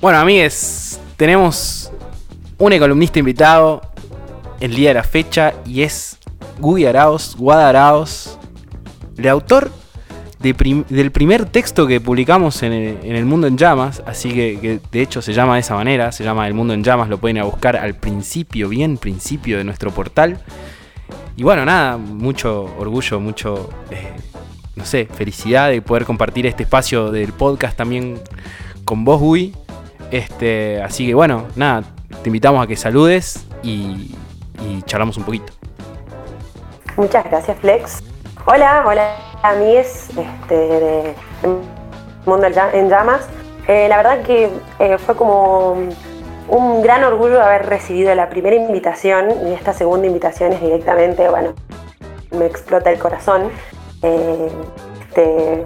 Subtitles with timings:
[0.00, 1.92] Bueno, amigues, tenemos
[2.56, 3.82] un columnista invitado
[4.58, 6.18] el día de la fecha y es
[6.58, 8.38] Guy Araos, Guada Araos,
[9.18, 9.70] el autor
[10.38, 15.34] del primer texto que publicamos en el, Mundo en Llamas, así que, de hecho se
[15.34, 18.70] llama de esa manera, se llama El Mundo en Llamas, lo pueden buscar al principio,
[18.70, 20.40] bien principio de nuestro portal.
[21.36, 24.12] Y bueno, nada, mucho orgullo, mucho, eh,
[24.76, 28.18] no sé, felicidad de poder compartir este espacio del podcast también
[28.86, 29.54] con vos, Guy.
[30.10, 31.84] Este, así que bueno, nada,
[32.22, 34.16] te invitamos a que saludes y,
[34.84, 35.52] charlamos un poquito.
[36.96, 38.02] Muchas gracias, Flex.
[38.46, 41.14] Hola, hola, amigues este, de
[42.26, 43.28] Mundo en Llamas.
[43.68, 45.76] Eh, la verdad que eh, fue como
[46.48, 51.54] un gran orgullo haber recibido la primera invitación y esta segunda invitación es directamente, bueno,
[52.32, 53.50] me explota el corazón.
[54.02, 54.48] Eh,
[55.00, 55.64] este,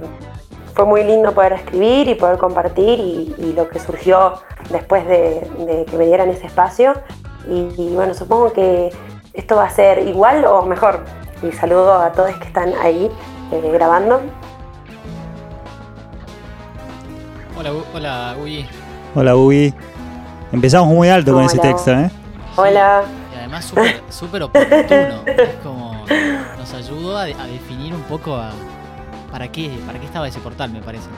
[0.74, 4.34] fue muy lindo poder escribir y poder compartir y, lo que surgió
[4.70, 6.94] después de, que me dieran ese espacio.
[7.48, 8.92] Y, bueno, supongo que
[9.32, 11.04] esto va a ser igual o mejor.
[11.42, 13.10] Y saludo a todos que están ahí
[13.52, 14.20] eh, grabando.
[17.56, 18.36] Hola, hola.
[19.14, 19.74] Hola Uy.
[20.50, 22.10] Empezamos muy alto con ese texto, ¿eh?
[22.56, 23.04] Hola.
[23.32, 23.72] Y además
[24.10, 25.22] súper oportuno.
[25.26, 26.04] es como
[26.58, 28.36] nos ayudó a, definir un poco
[29.34, 31.08] para qué, para qué estaba ese portal, me parece.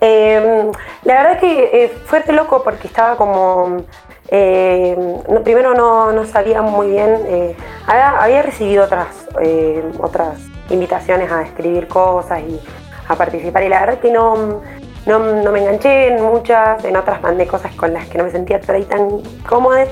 [0.00, 0.72] Em,
[1.04, 3.84] la verdad que eh, fue loco porque estaba como
[4.28, 4.96] eh,
[5.44, 7.54] primero no, sabía muy bien, eh,
[7.86, 9.08] había, recibido otras,
[9.42, 12.58] eh, otras invitaciones a escribir cosas y
[13.06, 14.62] a participar y la verdad que no,
[15.04, 15.18] no,
[15.52, 18.84] me enganché en muchas, en otras mandé cosas con las que no me sentía ahí
[18.84, 19.84] tan cómoda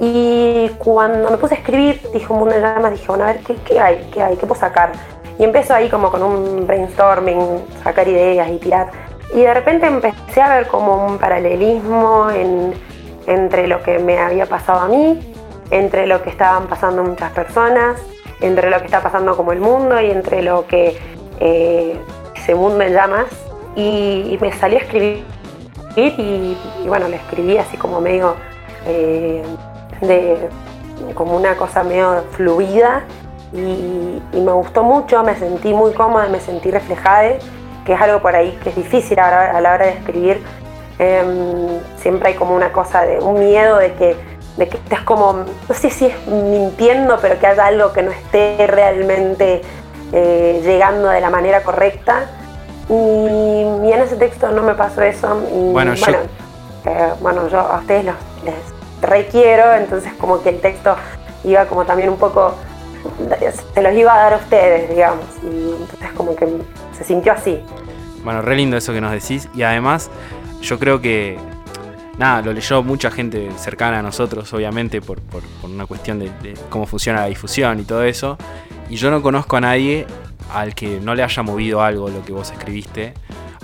[0.00, 3.40] y cuando me puse a escribir, dije un mundo de llamas, dije, bueno, a ver,
[3.40, 4.08] ¿qué, hay?
[4.12, 4.36] ¿Qué hay?
[4.36, 4.92] ¿Qué puedo sacar?
[5.38, 8.90] Y empezó ahí como con un brainstorming, sacar ideas y tirar.
[9.34, 12.74] Y de repente empecé a ver como un paralelismo en,
[13.26, 15.34] entre lo que me había pasado a mí,
[15.70, 18.00] entre lo que estaban pasando muchas personas,
[18.40, 20.98] entre lo que está pasando como el mundo y entre lo que
[21.40, 21.96] eh,
[22.36, 23.26] ese mundo en llamas.
[23.76, 25.24] Y, me salí a escribir
[25.96, 28.34] y, bueno, le escribí así como medio
[28.86, 29.42] eh,
[30.00, 30.48] de
[31.14, 33.02] como una cosa medio fluida
[33.52, 37.34] y, me gustó mucho, me sentí muy cómoda, me sentí reflejada,
[37.84, 40.40] que es algo por ahí que es difícil a la hora de escribir
[40.98, 44.16] Em, siempre hay como una cosa de un miedo de que,
[44.56, 48.12] de que estés como, no sé si es mintiendo, pero que haya algo que no
[48.12, 49.62] esté realmente
[50.12, 52.26] eh, llegando de la manera correcta.
[52.88, 55.40] Y, en ese texto no me pasó eso.
[55.72, 56.06] bueno, yo...
[56.86, 58.54] Eh, bueno, yo a ustedes los, les
[59.06, 60.96] requiero, entonces como que el texto
[61.44, 62.54] iba como también un poco,
[63.74, 65.24] se los iba a dar a ustedes, digamos.
[65.42, 66.46] Y entonces como que
[66.96, 67.60] se sintió así.
[68.24, 69.48] Bueno, re lindo eso que nos decís.
[69.54, 70.10] Y además,
[70.62, 71.38] yo creo que,
[72.18, 75.18] nada, lo leyó mucha gente cercana a nosotros, obviamente, por,
[75.62, 78.38] una cuestión de, cómo funciona la difusión y todo eso.
[78.88, 80.06] Y yo no conozco a nadie
[80.52, 83.14] al que no le haya movido algo lo que vos escribiste,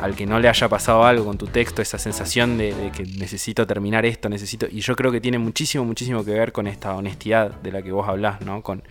[0.01, 3.67] al que no le haya pasado algo con tu texto, esa sensación de, que necesito
[3.67, 4.67] terminar esto, necesito.
[4.71, 7.93] Y yo creo que tiene muchísimo, muchísimo que ver con esta honestidad de la que
[7.93, 8.63] vos hablás, ¿no?
[8.63, 8.83] Con,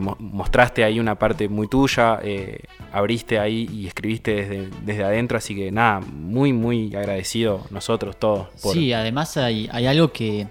[0.00, 2.60] mostraste ahí una parte muy tuya, eh,
[2.92, 8.48] abriste ahí y escribiste desde, adentro, así que nada, muy, muy agradecido nosotros todos.
[8.56, 10.48] Sí, además hay, algo que,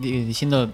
[0.00, 0.70] diciendo,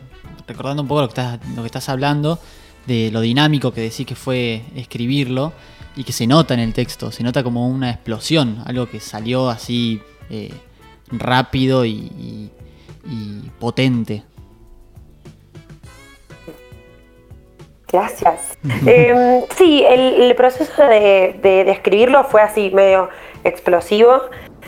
[0.49, 2.41] recordando un poco lo que, estás, lo que estás hablando,
[2.87, 5.53] de lo dinámico que decís que fue escribirlo
[5.97, 9.49] y que se nota en el texto, se nota como una explosión, algo que salió
[9.49, 10.53] así eh,
[11.11, 12.51] rápido y
[13.59, 14.25] potente.
[17.93, 18.57] Gracias.
[18.87, 23.11] Em, sí, el, proceso de, escribirlo fue así, medio
[23.45, 24.23] explosivo.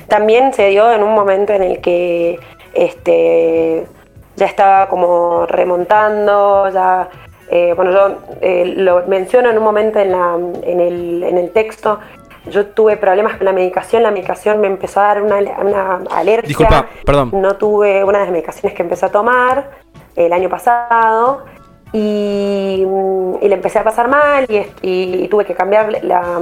[0.09, 2.39] También se dio en un momento en el que
[2.75, 3.87] este,
[4.37, 7.09] ya estaba como remontando, ya,
[7.55, 11.53] eh, bueno, yo eh, lo menciono en un momento en, la, en, el, en, el,
[11.53, 12.01] texto.
[12.47, 16.49] Yo tuve problemas con la medicación, la medicación me empezó a dar una, una alergia.
[16.49, 17.31] Disculpa, perdón.
[17.33, 19.71] No tuve una de las medicaciones que empecé a tomar
[20.17, 21.45] el año pasado
[21.93, 22.85] y,
[23.41, 24.47] le empecé a pasar mal
[24.83, 26.41] y, tuve que cambiar la...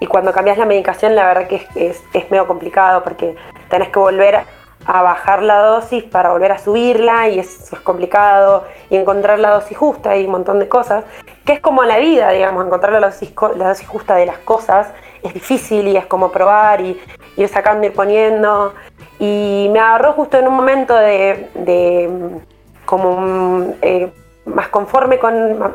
[0.00, 3.36] Y cuando cambias la medicación la verdad que es, es, medio complicado porque
[3.68, 4.40] tenés que volver
[4.86, 9.50] a bajar la dosis para volver a subirla y eso es complicado y encontrar la
[9.50, 11.04] dosis justa y un montón de cosas,
[11.44, 14.88] que es como la vida, digamos, encontrar la dosis, la dosis justa de las cosas
[15.22, 17.00] es difícil y es como probar y
[17.36, 18.74] ir sacando, ir poniendo.
[19.18, 22.10] Y me agarró justo en un momento de, de
[22.84, 23.74] como...
[23.80, 24.12] Eh,
[24.46, 25.72] más conforme con, más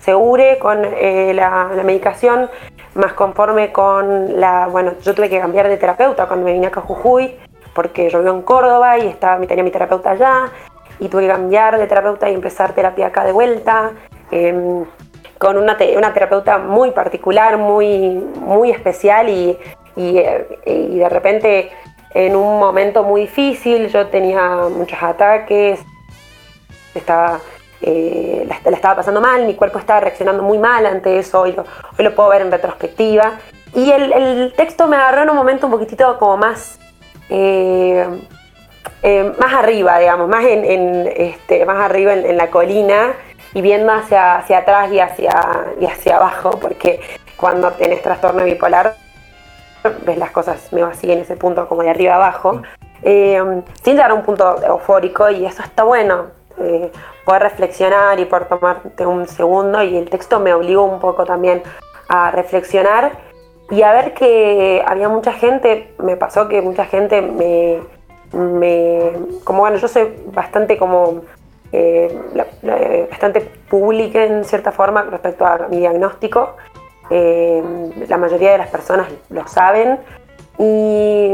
[0.00, 2.48] segure con eh, la, medicación,
[2.94, 6.80] más conforme con la, bueno, yo tuve que cambiar de terapeuta cuando me vine acá
[6.80, 7.36] a Jujuy,
[7.74, 10.50] porque yo vivo en Córdoba y estaba, tenía mi terapeuta allá,
[10.98, 13.92] y tuve que cambiar de terapeuta y empezar terapia acá de vuelta,
[14.30, 14.84] em,
[15.38, 19.58] con una, terapeuta muy particular, muy, muy especial y,
[19.96, 20.20] y,
[20.66, 21.70] y de repente
[22.14, 25.80] en un momento muy difícil, yo tenía muchos ataques,
[26.94, 27.40] estaba
[27.80, 31.62] eh, la, estaba pasando mal, mi cuerpo estaba reaccionando muy mal ante eso, hoy lo,
[31.98, 33.32] hoy lo puedo ver en retrospectiva.
[33.74, 36.78] Y el, texto me agarró en un momento un poquitito como más,
[37.28, 38.06] eh,
[39.02, 43.14] eh, más arriba, digamos, más, en, este, más arriba en, la colina
[43.54, 47.00] y viendo hacia, hacia atrás y hacia, y hacia abajo, porque
[47.36, 48.94] cuando tenés trastorno bipolar
[50.06, 52.62] ves las cosas me así en ese punto como de arriba abajo,
[53.02, 56.26] sin llegar a un punto eufórico y eso está bueno
[56.58, 56.92] eh,
[57.24, 61.62] poder reflexionar y poder tomarte un segundo y el texto me obligó un poco también
[62.08, 63.12] a reflexionar
[63.70, 67.80] y a ver que había mucha gente, me pasó que mucha gente me,
[69.44, 71.22] como bueno, yo soy bastante como
[71.72, 72.18] eh,
[73.10, 76.56] bastante pública en cierta forma respecto a mi diagnóstico.
[77.10, 77.62] Eh,
[78.08, 79.98] la mayoría de las personas lo saben.
[80.58, 81.32] Y,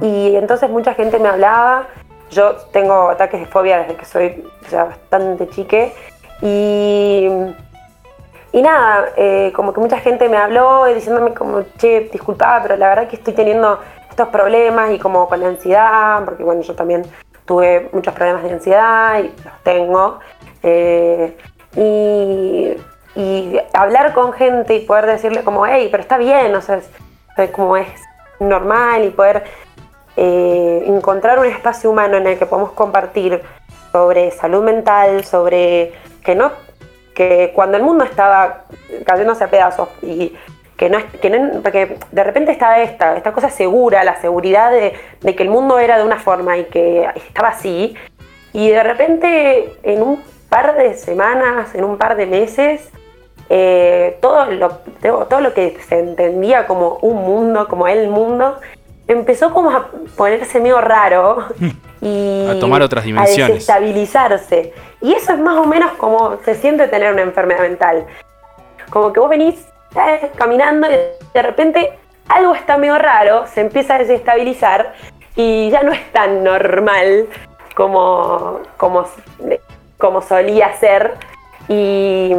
[0.00, 1.88] y, entonces mucha gente me hablaba
[2.30, 5.92] yo tengo ataques de fobia desde que soy ya bastante chique
[6.42, 7.28] y,
[8.52, 12.76] y nada, eh, como que mucha gente me habló y diciéndome como, che, disculpa, pero
[12.76, 16.74] la verdad que estoy teniendo estos problemas y como con la ansiedad, porque bueno, yo
[16.74, 17.04] también
[17.44, 20.18] tuve muchos problemas de ansiedad y los tengo.
[20.62, 21.36] Eh,
[21.76, 22.76] y,
[23.72, 26.76] hablar con gente y poder decirle como, hey, pero está bien, o sea,
[27.36, 27.88] es, como es
[28.38, 29.44] normal y poder
[30.16, 33.42] eh, encontrar un espacio humano en el que podamos compartir
[33.92, 35.92] sobre salud mental, sobre
[36.24, 36.52] que no,
[37.20, 38.64] que cuando el mundo estaba
[39.04, 40.34] cayéndose a pedazos y
[40.78, 44.94] que no, que no porque de repente estaba esta, esta cosa segura, la seguridad de,
[45.36, 47.94] que el mundo era de una forma y que estaba así,
[48.54, 52.88] y de repente en un par de semanas, en un par de meses,
[53.50, 54.70] eh, todo, lo,
[55.26, 58.58] todo lo que se entendía como un mundo, como el mundo,
[59.12, 61.44] empezó como a ponerse medio raro
[62.00, 63.50] y a tomar otras dimensiones.
[63.50, 64.72] A desestabilizarse.
[65.00, 68.06] Y eso es más o menos como se siente tener una enfermedad mental.
[68.90, 69.66] Como que vos venís
[69.96, 70.94] eh, caminando y
[71.34, 71.98] de repente
[72.28, 74.94] algo está medio raro, se empieza a desestabilizar
[75.34, 77.26] y ya no es tan normal
[77.74, 79.04] como, como,
[79.98, 81.14] como solía ser.
[81.68, 82.32] Y,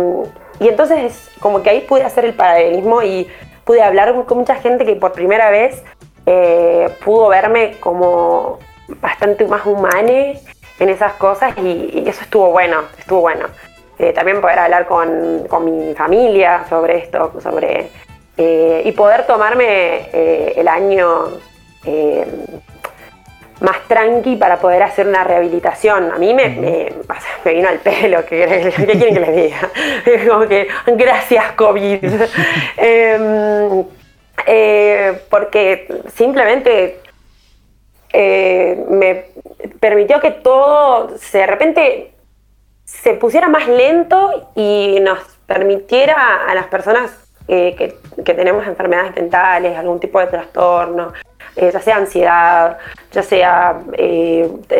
[0.59, 3.27] y entonces como que ahí pude hacer el paralelismo y
[3.65, 5.83] pude hablar con mucha gente que por primera vez
[6.25, 8.59] eh, pudo verme como
[8.99, 10.33] bastante más humana
[10.79, 13.47] en esas cosas y, eso estuvo bueno, estuvo bueno.
[13.99, 17.91] Eh, también poder hablar con, mi familia sobre esto, sobre
[18.37, 21.25] eh, y poder tomarme el año
[23.61, 26.11] más tranqui para poder hacer una rehabilitación.
[26.11, 26.93] A mí me, me,
[27.53, 29.69] vino al pelo, ¿qué, quieren que les diga?
[30.27, 31.99] Como que, gracias COVID.
[34.45, 36.99] Eh, porque simplemente
[38.13, 39.25] eh, me
[39.79, 42.13] permitió que todo de repente
[42.85, 47.11] se pusiera más lento y nos permitiera a las personas
[47.47, 51.13] eh, que, tenemos enfermedades mentales, algún tipo de trastorno,
[51.55, 52.77] ya sea ansiedad,
[53.11, 53.79] ya sea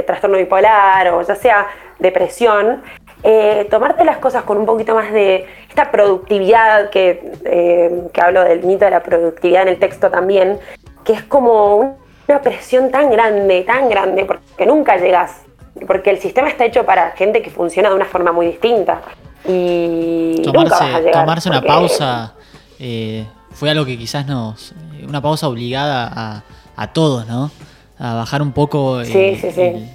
[0.06, 1.68] trastorno bipolar o ya sea
[2.00, 2.82] depresión,
[3.24, 8.44] eh, tomarte las cosas con un poquito más de esta productividad, que, eh, que hablo
[8.44, 10.60] del mito de la productividad en el texto también,
[11.04, 11.98] que es como
[12.28, 15.42] una presión tan grande, tan grande, porque nunca llegas,
[15.86, 19.02] porque el sistema está hecho para gente que funciona de una forma muy distinta.
[19.46, 22.34] Y tomarse, tomarse una pausa
[22.80, 24.74] eh, fue algo que quizás nos.
[25.08, 26.44] Una pausa obligada a,
[26.76, 27.52] a todos, ¿no?
[27.98, 29.02] A bajar un poco.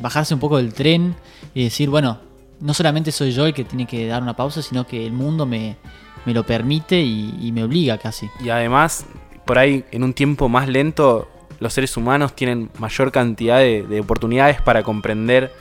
[0.00, 1.14] bajarse un poco del tren
[1.54, 2.18] y decir, bueno,
[2.60, 5.46] no solamente soy yo el que tiene que dar una pausa, sino que el mundo
[5.46, 5.76] me,
[6.25, 8.28] lo permite y, me obliga casi.
[8.40, 9.06] Y además,
[9.44, 11.28] por ahí, en un tiempo más lento,
[11.60, 15.52] los seres humanos tienen mayor cantidad de, oportunidades para comprender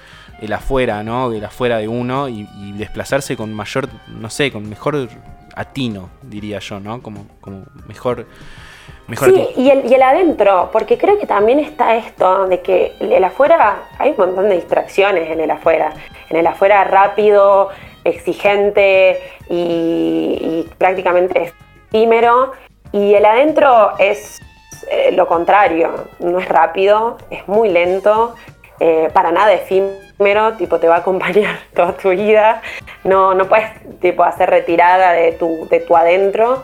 [0.41, 1.31] el afuera, ¿no?
[1.31, 2.47] El afuera de uno y,
[2.77, 5.09] desplazarse con mayor, no sé, con mejor
[5.55, 7.01] atino, diría yo, ¿no?
[7.01, 8.27] Como, como mejor
[9.13, 13.23] sí, y el, y el, adentro, porque creo que también está esto de que el
[13.23, 15.93] afuera, hay un montón de distracciones en el afuera.
[16.29, 17.69] En el afuera rápido,
[18.03, 19.19] exigente
[19.49, 21.53] y, prácticamente
[21.91, 22.53] efímero.
[22.91, 24.41] Y el adentro es
[24.89, 28.35] eh, lo contrario, no es rápido, es muy lento,
[28.79, 32.61] eh, para nada efímero, tipo te va a acompañar toda tu vida,
[33.03, 33.69] no, no puedes
[33.99, 36.63] tipo, hacer retirada de tu, de tu adentro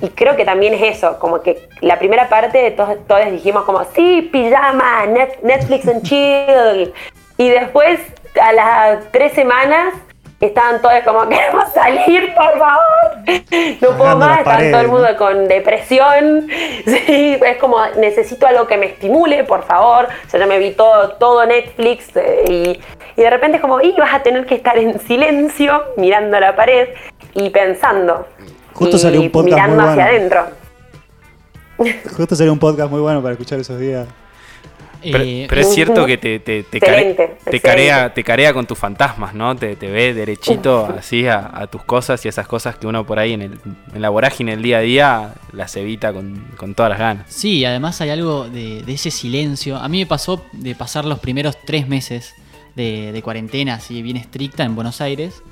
[0.00, 3.82] y creo que también es eso, como que la primera parte todos, todos dijimos como,
[3.94, 5.06] sí, pijama,
[5.42, 6.92] Netflix and chill.
[7.38, 8.00] Y después,
[8.40, 9.94] a las tres semanas,
[10.38, 13.80] estaban todos como, queremos salir, por favor.
[13.80, 16.48] No puedo más, estaban todo el mundo con depresión.
[16.86, 20.08] Sí, es como, necesito algo que me estimule, por favor.
[20.26, 22.80] O sea, ya me vi todo, todo Netflix eh, y,
[23.16, 26.54] y de repente es como, y vas a tener que estar en silencio, mirando la
[26.54, 26.90] pared
[27.34, 28.26] y pensando.
[28.76, 30.18] Justo salió un podcast mirando muy hacia bueno.
[30.18, 30.66] adentro.
[32.16, 34.06] Justo sería un podcast muy bueno para escuchar esos días.
[35.02, 39.34] Pero, pero es cierto que te, te, te, care- carea, te carea con tus fantasmas,
[39.34, 39.54] ¿no?
[39.54, 43.18] Te, te ve derechito así a, a tus cosas y esas cosas que uno por
[43.20, 43.60] ahí en, el,
[43.94, 47.26] en la vorágine del día a día las evita con, con todas las ganas.
[47.28, 49.76] Sí, además hay algo de, de ese silencio.
[49.76, 52.34] A mí me pasó de pasar los primeros tres meses
[52.74, 55.42] de, de cuarentena así bien estricta en Buenos Aires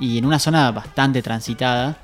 [0.00, 1.98] y en una zona bastante transitada.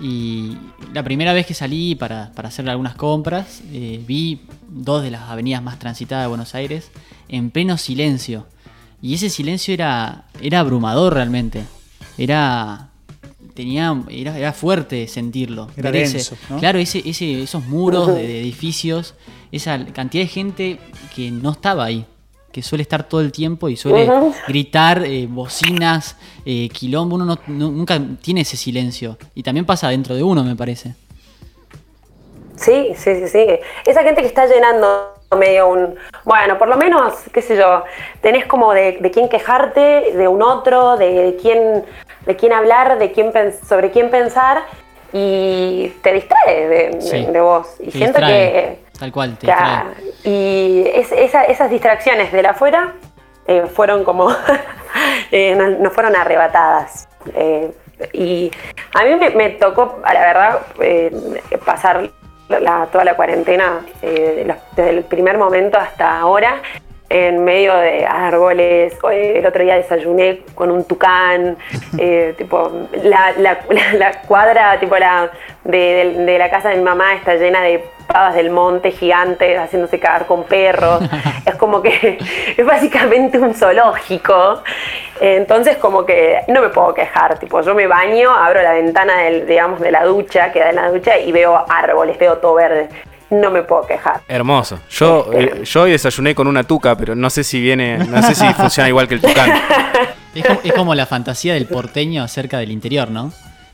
[0.00, 0.56] Y
[0.92, 5.22] la primera vez que salí para, para hacer algunas compras, eh, vi dos de las
[5.22, 6.90] avenidas más transitadas de Buenos Aires
[7.28, 8.46] en pleno silencio.
[9.02, 11.64] Y ese silencio era, era abrumador realmente.
[12.16, 12.90] Era,
[13.54, 15.68] tenía, era, era fuerte sentirlo.
[15.76, 16.58] Era ver ese- denso, ¿no?
[16.58, 19.14] Claro, ese, ese, esos muros de, de edificios,
[19.52, 20.78] esa cantidad de gente
[21.14, 22.06] que no estaba ahí,
[22.52, 24.06] que suele estar todo el tiempo y suele
[24.48, 26.16] gritar, eh, bocinas,
[26.50, 29.18] eh, quilombo, uno no- no- nunca tiene ese silencio.
[29.34, 30.94] Y también pasa dentro de uno, me parece.
[32.56, 33.46] Sí, sí, sí, sí.
[33.86, 35.94] Esa gente que está llenando medio un...
[36.24, 37.84] Bueno, por lo menos, qué sé yo,
[38.22, 41.84] tenés como de, de quién quejarte, de un otro, de quién,
[42.26, 44.62] de quién hablar, de quién pens- sobre quién pensar
[45.12, 47.26] y te distrae de, de- Sí.
[47.26, 47.66] de vos.
[47.80, 48.98] Y siento distrae, que...
[48.98, 49.84] Tal cual, te que, distrae.
[50.24, 52.94] y es- esa- esas distracciones de la afuera
[53.48, 54.30] eh, fueron como...
[55.32, 57.08] eh, no, no fueron arrebatadas.
[57.34, 57.72] Eh,
[58.12, 58.50] y
[58.94, 61.10] a mí me, tocó, a la verdad, eh,
[61.64, 62.08] pasar
[62.92, 66.62] toda la cuarentena, desde el primer momento hasta ahora,
[67.10, 68.94] en medio de árboles.
[69.10, 71.56] El otro día desayuné con un tucán,
[72.36, 73.32] tipo, la-
[73.94, 75.30] la cuadra tipo la,
[75.68, 79.58] de, de- de la casa de mi mamá está llena de pavas del monte gigantes
[79.58, 81.02] haciéndose cagar con perros.
[81.46, 82.18] es como que
[82.56, 84.62] es básicamente un zoológico.
[85.20, 89.46] Entonces como que no me puedo quejar, tipo yo me baño, abro la ventana del,
[89.46, 92.88] digamos, de la ducha, que da en la ducha y veo árboles, veo todo verde.
[93.30, 94.20] No me puedo quejar.
[94.26, 94.78] Hermoso.
[94.88, 98.34] Yo, eh, yo hoy desayuné con una tuca, pero no sé si viene, no sé
[98.34, 99.52] si funciona igual que el tucán.
[100.34, 103.30] Es como, es como la fantasía del porteño acerca del interior, ¿no?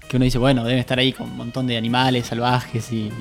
[0.08, 3.12] Que uno dice, bueno, debe estar ahí con un montón de animales salvajes y,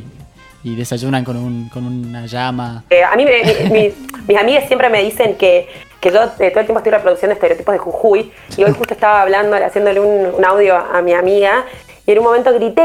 [0.63, 2.84] y desayunan con, un, con una llama.
[2.90, 3.94] Eh, a mí, me- mi- mi-
[4.28, 5.68] mis amigas siempre me dicen que,
[6.00, 8.32] que yo eh, todo el tiempo estoy reproduciendo estereotipos de Jujuy.
[8.58, 11.66] Y hoy justo estaba hablando, haciéndole un, un audio a mi amiga.
[12.06, 12.82] Y en un momento grité,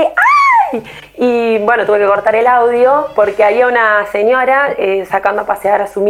[0.73, 0.83] ¡ay!
[1.17, 5.81] Y bueno, tuve que cortar el audio porque había una señora eh, sacando a pasear
[5.83, 6.01] a su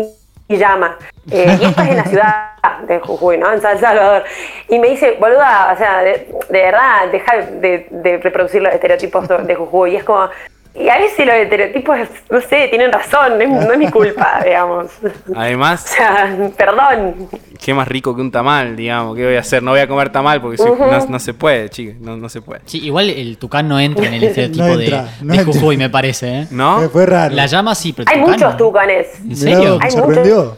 [0.48, 0.96] mi llama.
[1.30, 3.52] Eh, y esto es en la ciudad de Jujuy, ¿no?
[3.52, 4.24] En San Salvador.
[4.68, 9.28] Y me dice, boluda, o sea, de, de verdad, deja de, de reproducir los estereotipos
[9.28, 9.92] de Jujuy.
[9.92, 10.28] Y es como,
[10.74, 11.98] y a veces los estereotipos,
[12.30, 14.86] no sé, tienen razón, no es, no es mi culpa, digamos.
[15.02, 17.28] O Además, sea, perdón.
[17.58, 19.16] qué más rico que un tamal, digamos.
[19.16, 19.62] ¿Qué voy a hacer?
[19.62, 21.96] No voy a comer tamal porque soy- no, no se puede, chicos.
[22.00, 22.60] No, no se puede.
[22.66, 25.44] Sí, igual el tucán no entra en el estereotipo No de- entra, no de.
[25.44, 26.46] Jujuy, me parece, ¿eh?
[26.50, 26.84] ¿No?
[26.84, 27.34] Eh, Fue raro.
[27.34, 29.20] La llama sí, pero Hay tucán muchos tucanes.
[29.20, 29.78] ¿En serio?
[29.82, 30.56] Hay sorprendió.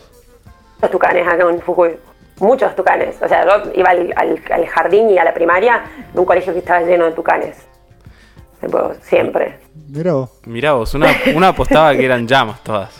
[0.76, 1.90] Muchos tucanes acá en Jujuy.
[2.40, 3.16] Muchos tucanes.
[3.22, 6.52] O sea, yo iba al, al- al jardín y a la primaria de un colegio
[6.52, 7.56] que estaba lleno de tucanes.
[8.60, 9.58] Tipo, siempre.
[9.88, 10.30] Mirá vos.
[10.46, 12.90] Mirá vos, una, una apostaba que eran llamas todas.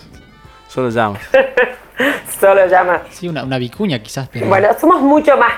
[0.69, 1.21] Solo llamas.
[2.41, 3.03] Solo llamas.
[3.11, 4.47] Sí, una, una vicuña quizás, pero...
[4.47, 5.53] Bueno, somos mucho más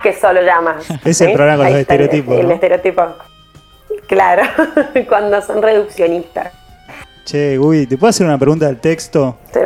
[0.00, 0.88] que solo llamas.
[0.88, 1.34] Ese es el ¿sí?
[1.34, 2.54] problema con Ahí los el- estereotipos, El, ¿no?
[2.54, 3.02] estereotipo.
[4.06, 4.42] Claro,
[5.08, 6.52] cuando son reduccionistas.
[7.24, 9.38] Che, Guy, ¿te puedo hacer una pregunta del texto?
[9.52, 9.60] Sí.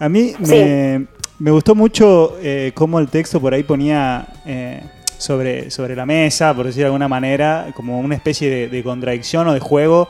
[0.00, 0.54] A mí Sí.
[0.54, 1.06] me,
[1.38, 4.82] me gustó mucho eh, cómo el texto por ahí ponía eh,
[5.18, 9.54] sobre, sobre la mesa, por decir de alguna manera, como una especie de, contradicción o
[9.54, 10.08] de juego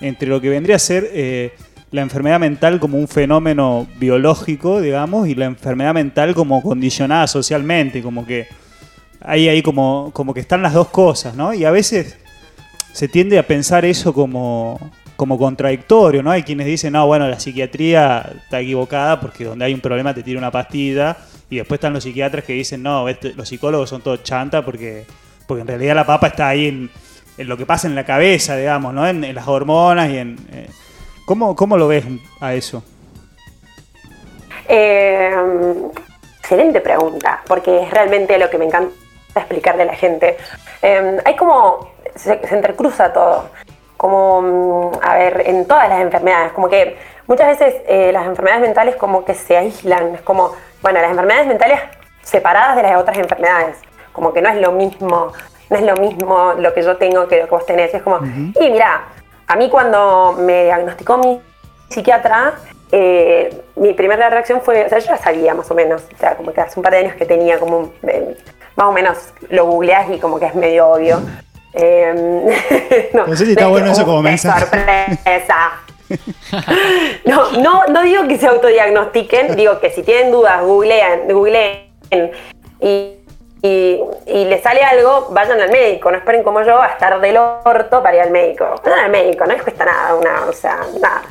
[0.00, 1.52] entre lo que vendría a ser eh,
[1.90, 8.02] la enfermedad mental como un fenómeno biológico, digamos, y la enfermedad mental como condicionada socialmente,
[8.02, 8.48] como que
[9.20, 11.54] hay ahí como, como que están las dos cosas, ¿no?
[11.54, 12.18] Y a veces
[12.92, 14.78] se tiende a pensar eso como,
[15.16, 16.30] como contradictorio, ¿no?
[16.30, 20.22] Hay quienes dicen, no, bueno, la psiquiatría está equivocada porque donde hay un problema te
[20.22, 21.16] tira una pastilla,
[21.50, 25.04] y después están los psiquiatras que dicen, no, este- los psicólogos son todos chanta porque,
[25.46, 26.90] porque en realidad la papa está ahí en,
[27.38, 29.06] en lo que pasa en la cabeza, digamos, ¿no?
[29.06, 30.36] En, las hormonas y en...
[30.52, 30.68] eh,
[31.26, 32.04] ¿cómo, ¿Cómo lo ves
[32.40, 32.82] a eso?
[34.68, 35.30] Eh,
[36.40, 38.92] excelente pregunta, porque es realmente lo que me encanta
[39.36, 40.36] explicarle a la gente.
[40.82, 43.50] Eh, hay como, se, se entrecruza todo.
[43.96, 46.96] Como, mm, a ver, en todas las enfermedades, como que
[47.26, 51.46] muchas veces eh, las enfermedades mentales como que se aíslan, es como, bueno, las enfermedades
[51.46, 51.80] mentales
[52.22, 53.76] separadas de las otras enfermedades,
[54.12, 55.32] como que no es lo mismo,
[55.70, 58.18] no es lo mismo lo que yo tengo que lo que vos tenés, es como,
[58.18, 59.04] y mira,
[59.46, 61.40] a mí cuando me diagnosticó mi
[61.88, 62.54] psiquiatra,
[62.92, 66.36] eh, mi primera reacción fue, o sea, yo ya sabía más o menos, o sea,
[66.36, 68.36] como que hace un par de años que tenía como, eh,
[68.76, 71.18] más o menos lo googleás y como que es medio obvio.
[71.74, 74.66] Eh, no, sé si está bueno eso como mensaje.
[74.66, 75.72] Sorpresa.
[77.24, 81.88] No, no, no digo que se autodiagnostiquen, digo que si tienen dudas, googleen, googleen
[82.80, 83.16] y,
[83.62, 87.38] y, y les sale algo, vayan al médico, no esperen como yo a estar del
[87.38, 88.66] orto para ir al médico.
[88.84, 91.22] Vayan al médico, no les cuesta nada, una, o sea, nada.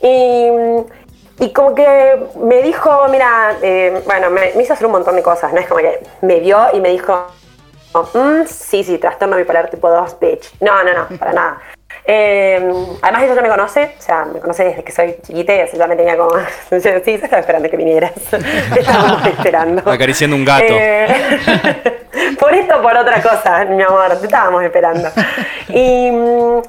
[0.00, 0.48] Y,
[1.44, 5.22] y como que me dijo, mira, eh, bueno, me, me hizo hacer un montón de
[5.22, 5.60] cosas, ¿no?
[5.60, 7.26] Es como que me vio y me dijo,
[7.92, 10.52] Mm, sí, sí, trastorno bipolar tipo 2, bitch.
[10.60, 11.58] No, no, no, para nada.
[12.04, 15.60] Eh, además ella ya me conoce, o sea, me conoce desde que soy chiquita y
[15.60, 16.30] así ya me tenía como...
[16.70, 18.12] sí, se estaba esperando que vinieras.
[18.76, 19.90] Estábamos esperando.
[19.90, 20.64] Acariciando un gato.
[20.68, 22.06] Eh,
[22.38, 25.08] por esto o por otra cosa, mi amor, te estábamos esperando.
[25.68, 26.10] Y...
[26.10, 26.62] mm,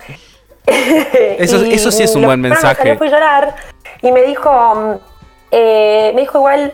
[0.65, 2.75] Eso- y eso sí es un buen mensaje.
[2.77, 3.55] salió fue llorar
[4.01, 4.99] y me dijo,
[5.51, 6.73] eh, me dijo igual,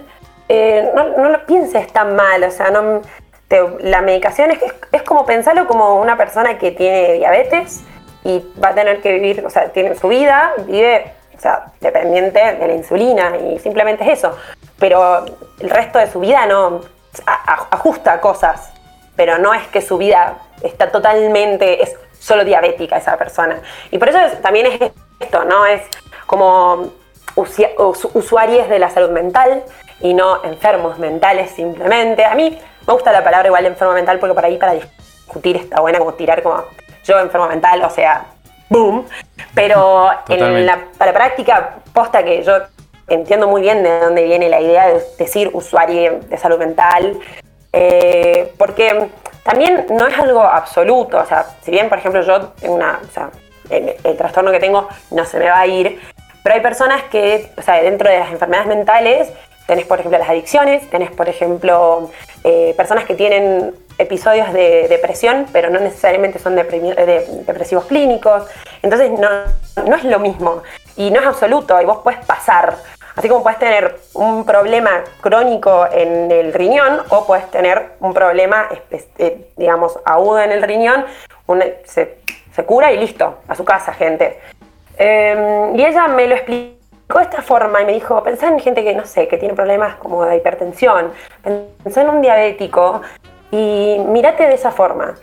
[0.50, 3.01] eh, no, no lo pienses tan mal, o sea, no,
[3.48, 7.82] te- la medicación es, es, es como pensarlo como una persona que tiene diabetes
[8.24, 12.39] y va a tener que vivir, o sea, tiene su vida, vive, o sea, dependiente
[12.56, 14.36] de la insulina y simplemente es eso.
[14.80, 15.25] Pero
[15.60, 16.82] el resto de su vida no
[17.25, 18.72] a- a- ajusta cosas,
[19.16, 23.62] pero no es que su vida está totalmente, es solo diabética esa persona.
[23.92, 25.66] Y por eso es- también es esto, ¿no?
[25.66, 25.82] Es
[26.25, 26.92] como
[28.13, 29.63] usuarios de la salud mental
[30.01, 32.25] y no enfermos mentales simplemente.
[32.25, 35.82] A mí me gusta la palabra igual enfermo mental porque por ahí para discutir está
[35.82, 36.63] buena como tirar como
[37.03, 38.25] yo enfermo mental, o sea,
[38.70, 39.05] boom.
[39.53, 40.59] Pero Totalmente.
[40.59, 42.53] en la, práctica, posta que yo
[43.07, 47.18] entiendo muy bien de dónde viene la idea de decir usuario de salud mental,
[47.72, 49.09] eh, porque
[49.44, 53.12] también no es algo absoluto, o sea, si bien por ejemplo yo tengo una, o
[53.12, 53.29] sea,
[53.70, 56.01] el, el trastorno que tengo no se me va a ir,
[56.44, 59.31] pero hay personas que, o sea, dentro de las enfermedades mentales,
[59.68, 62.10] tenés por ejemplo las adicciones, tenés por ejemplo
[62.44, 68.44] eh, personas que tienen episodios de depresión, pero no necesariamente son depresivos clínicos,
[68.82, 69.30] entonces no,
[69.86, 70.64] no es lo mismo
[70.96, 72.75] y no es absoluto y vos puedes pasar.
[73.16, 78.70] Así como puedes tener un problema crónico en el riñón o puedes tener un problema,
[79.18, 81.03] eh, digamos, agudo en el riñón,
[81.84, 82.20] se,
[82.56, 84.40] se cura y listo, a su casa, gente.
[85.00, 86.76] Eh, y ella me lo explicó
[87.15, 89.96] de esta forma y me dijo, pensá en gente que, no sé, que tiene problemas
[89.96, 91.11] como de hipertensión,
[91.83, 93.01] pensá en un diabético
[93.51, 95.15] y mírate de esa forma.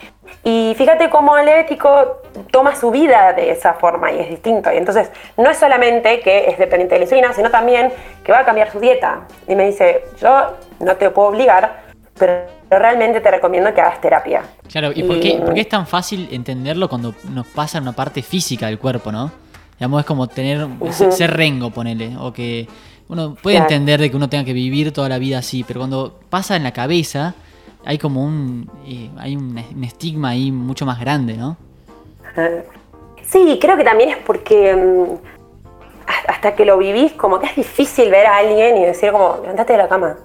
[0.42, 4.72] Y fíjate cómo el diabético toma su vida de esa forma y es distinto.
[4.72, 7.92] Y entonces no es solamente que es dependiente de la insulina, sino también
[8.24, 9.26] que va a cambiar su dieta.
[9.46, 11.84] Y me dice, yo no te puedo obligar,
[12.18, 14.42] pero realmente te recomiendo que hagas terapia.
[14.70, 17.92] Claro, ¿y por qué, por qué es tan fácil entenderlo cuando nos pasa en una
[17.92, 19.43] parte física del cuerpo, no?
[19.78, 22.68] Digamos, es como tener, ser, ser rengo, ponele, o que
[23.08, 23.70] uno puede Claro.
[23.72, 26.62] entender de que uno tenga que vivir toda la vida así, pero cuando pasa en
[26.62, 27.34] la cabeza,
[27.84, 31.56] hay como un, eh, hay un, un estigma ahí mucho más grande, ¿no?
[33.22, 35.14] Sí, creo que también es porque mm,
[36.28, 39.72] hasta- que lo vivís, como que es difícil ver a alguien y decir como, levantate
[39.72, 40.16] de la cama.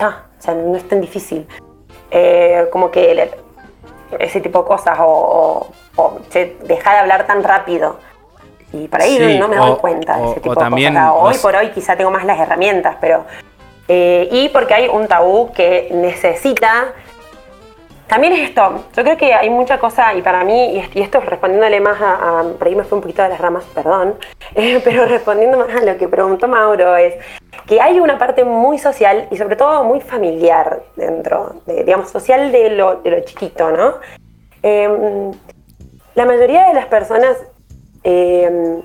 [0.00, 1.46] Ah, o sea, no es tan difícil.
[2.10, 3.30] Eh, como que
[4.18, 5.04] ese tipo de cosas, o,
[5.96, 7.98] o, o, che, deja de hablar tan rápido.
[8.72, 10.94] Y por ahí Sí, no me o- doy cuenta de o- ese o tipo también
[10.94, 11.14] de cosas.
[11.16, 13.24] Hoy los- por hoy quizá tengo más las herramientas, pero...
[13.88, 16.92] eh, y porque hay un tabú que necesita
[18.06, 21.02] también es esto, yo creo que hay mucha cosa, y para mí, y est- y
[21.02, 24.14] esto respondiéndole más a, a- por ahí me fue un poquito de las ramas, perdón,
[24.54, 27.14] eh, pero respondiendo más a lo que preguntó Mauro, es
[27.66, 32.50] que hay una parte muy social y sobre todo muy familiar dentro, de, digamos, social
[32.50, 33.96] de lo, de lo chiquito, ¿no?
[34.62, 35.30] Em,
[36.14, 37.36] la mayoría de las personas
[38.02, 38.82] em,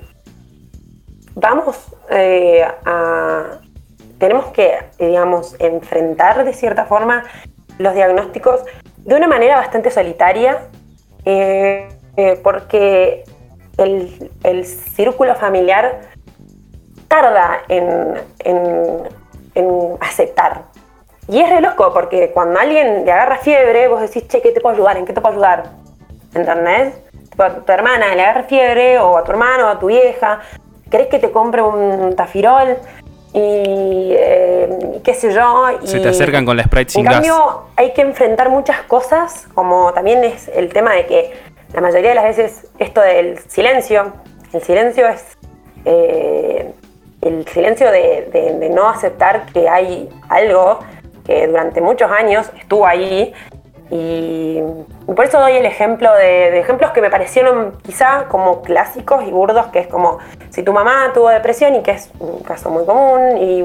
[1.34, 1.76] vamos
[2.10, 3.58] eh, a...
[4.18, 7.24] Tenemos que, digamos, enfrentar de cierta forma
[7.78, 8.60] los diagnósticos
[8.98, 10.68] de una manera bastante solitaria,
[11.24, 13.24] eh, eh, porque
[13.76, 16.00] el, el círculo familiar
[17.08, 19.02] tarda en, en-
[19.56, 20.62] en aceptar.
[21.28, 24.60] Y es re loco, porque cuando alguien le agarra fiebre, vos decís, che, ¿qué te
[24.60, 24.96] puedo ayudar?
[24.96, 25.64] ¿En qué te puedo ayudar?
[26.34, 26.94] ¿Entendés?
[27.38, 30.40] A tu hermana le agarra fiebre, o a tu hermano, o a tu vieja,
[30.90, 32.76] ¿querés que te compre un tafirol?
[33.32, 35.66] Y eh, qué sé yo.
[35.82, 37.14] Se y- te acercan con la Sprite sin en gas.
[37.14, 41.32] cambio, hay que enfrentar muchas cosas, como también es el tema de que
[41.72, 44.12] la mayoría de las veces esto del silencio,
[44.52, 45.24] el silencio es
[45.84, 46.72] eh,
[47.22, 50.78] el silencio de, no aceptar que hay algo
[51.26, 53.32] que durante muchos años estuvo ahí
[53.90, 54.60] y,
[55.06, 59.66] por eso doy el ejemplo de, ejemplos que me parecieron quizá como clásicos y burdos,
[59.66, 60.18] que es como
[60.50, 63.64] si tu mamá tuvo depresión y que es un caso muy común y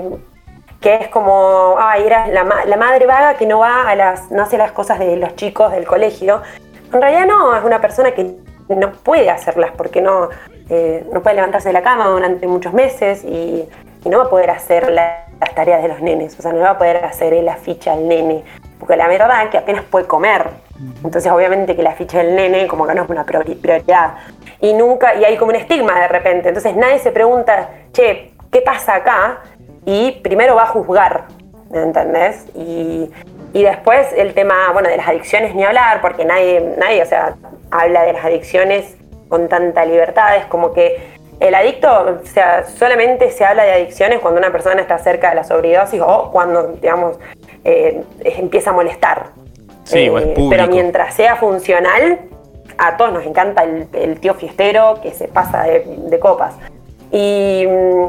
[0.82, 4.58] que es como, ay, era la, madre vaga que no va a las, no hace
[4.58, 6.42] las cosas de los chicos del colegio.
[6.94, 8.36] En realidad no, es una persona que
[8.70, 10.30] no puede hacerlas porque no,
[10.70, 13.68] eh, no puede levantarse de la cama durante muchos meses y,
[14.06, 16.78] no va a poder hacer las tareas de los nenes, o sea, no va a
[16.78, 18.46] poder hacer la ficha al nene,
[18.80, 20.50] porque la verdad es que apenas puede comer.
[21.04, 24.16] Entonces, obviamente que la ficha del nene como que no es una prioridad.
[24.62, 26.48] Y nunca, y hay como un estigma de repente.
[26.48, 29.42] Entonces nadie se pregunta, che, ¿qué pasa acá?
[29.86, 31.26] Y primero va a juzgar,
[31.74, 32.46] ¿entendés?
[32.56, 33.12] Y,
[33.54, 37.36] y después el tema, bueno, de las adicciones ni hablar, porque nadie, nadie, o sea,
[37.72, 38.96] habla de las adicciones
[39.28, 40.38] con tanta libertad.
[40.38, 44.82] Es como que el adicto, o sea, solamente se habla de adicciones cuando una persona
[44.82, 47.18] está cerca de la sobredosis o cuando, digamos,
[47.64, 49.32] eh, empieza a molestar.
[49.84, 52.20] Sí, eh, pero mientras sea funcional,
[52.78, 56.56] a todos nos encanta el, tío fiestero que se pasa de, copas.
[57.12, 58.06] Y mm,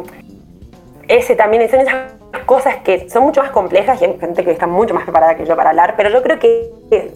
[1.09, 2.13] ese también, son esas
[2.47, 5.47] cosas que son mucho más complejas y hay gente que está mucho más preparada que
[5.47, 6.71] yo para hablar, pero yo creo que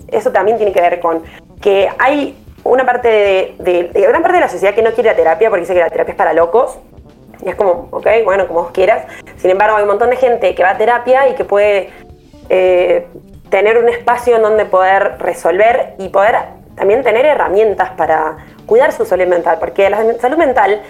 [0.09, 1.23] eso también tiene que ver con
[1.61, 5.51] que hay una parte de, gran parte de la sociedad que no quiere la terapia
[5.51, 6.79] porque dice que la terapia es para locos.
[7.45, 9.05] Y es como, ok, bueno, como vos quieras.
[9.37, 11.91] Sin embargo, hay un montón de gente que va a terapia y que puede
[12.49, 13.07] eh,
[13.51, 16.37] tener un espacio en donde poder resolver y poder
[16.77, 19.59] también tener herramientas para cuidar su salud mental.
[19.61, 20.83] Porque la salud mental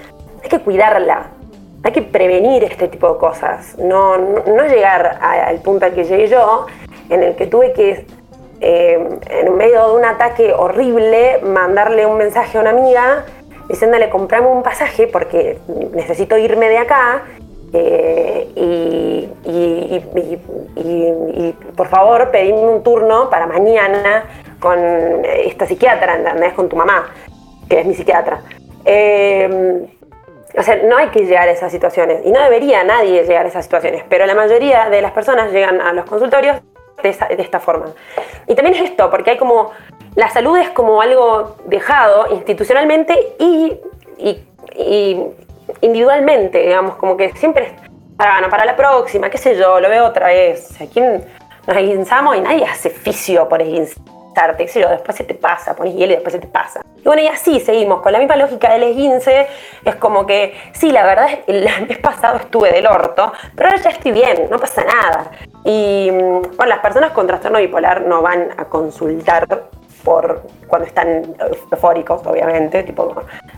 [0.43, 1.27] hay que cuidarla.
[1.83, 3.77] Hay que prevenir este tipo de cosas.
[3.79, 6.67] No, no, llegar al punto al que llegué yo,
[7.11, 8.07] en el que tuve que
[8.61, 13.27] eh, en medio de un ataque horrible, mandarle un mensaje a una amiga
[13.69, 15.59] diciéndole comprame un pasaje porque
[15.93, 17.23] necesito irme de acá
[17.75, 19.29] eh, y,
[21.77, 24.25] por favor pedime un turno para mañana
[24.61, 24.79] con
[25.25, 26.53] esta psiquiatra, ¿entendés?
[26.53, 27.09] Con tu mamá,
[27.69, 28.43] que es mi psiquiatra.
[28.85, 29.87] Eh,
[30.57, 33.49] o sea, no hay que llegar a esas situaciones y no debería nadie llegar a
[33.49, 36.59] esas situaciones, pero la mayoría de las personas llegan a los consultorios
[37.03, 37.87] de, esta forma.
[38.47, 39.73] Y también es esto, porque hay como,
[40.15, 43.81] la salud es como algo dejado institucionalmente y,
[45.85, 47.75] individualmente, digamos, como que siempre
[48.17, 50.81] para, para la próxima, qué sé yo, lo veo otra vez.
[50.81, 55.35] aquí nos esguinzamos y nadie hace fisio por esguinzarte, qué sé yo, después se te
[55.35, 56.81] pasa, pones hielo y después se te pasa.
[56.99, 59.47] Y bueno, y así seguimos, con la misma lógica del esguince,
[59.85, 63.91] es como que, sí, la verdad, el mes pasado estuve del orto, pero ahora ya
[63.91, 65.31] estoy bien, no pasa nada.
[65.65, 69.47] Y mm, bueno, las personas con trastorno bipolar no van a consultar
[70.05, 71.35] por cuando están
[71.71, 73.15] eufóricos, obviamente, tipo,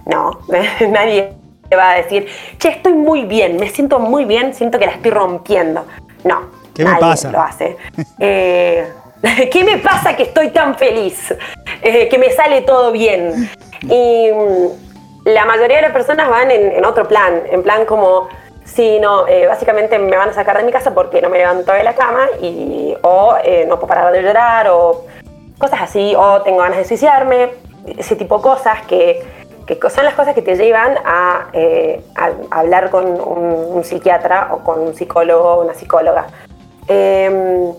[0.07, 0.41] no,
[0.89, 1.35] nadie
[1.75, 2.27] va a decir,
[2.59, 5.85] che, estoy muy bien, me siento muy bien, siento que la estoy rompiendo.
[6.25, 7.31] No, ¿Qué me pasa?
[7.31, 7.77] lo hace.
[8.19, 8.93] Eh,
[9.53, 11.35] ¿Qué me pasa que estoy tan feliz?
[11.83, 13.51] Eh, que me sale todo bien.
[13.83, 18.29] Y mm, la mayoría de las personas van en otro plan, en plan como,
[18.65, 21.73] Sí, no, eh, básicamente me van a sacar de mi casa porque no me levanto
[21.73, 23.37] de la cama y o
[23.69, 25.07] no puedo parar de llorar o
[25.57, 27.51] cosas así, o tengo ganas de suicidarme,
[27.97, 29.23] ese tipo de cosas que,
[29.89, 32.03] son las cosas que te llevan a, eh,
[32.51, 36.27] hablar con un, psiquiatra o con un psicólogo o una psicóloga.
[36.89, 37.73] Em,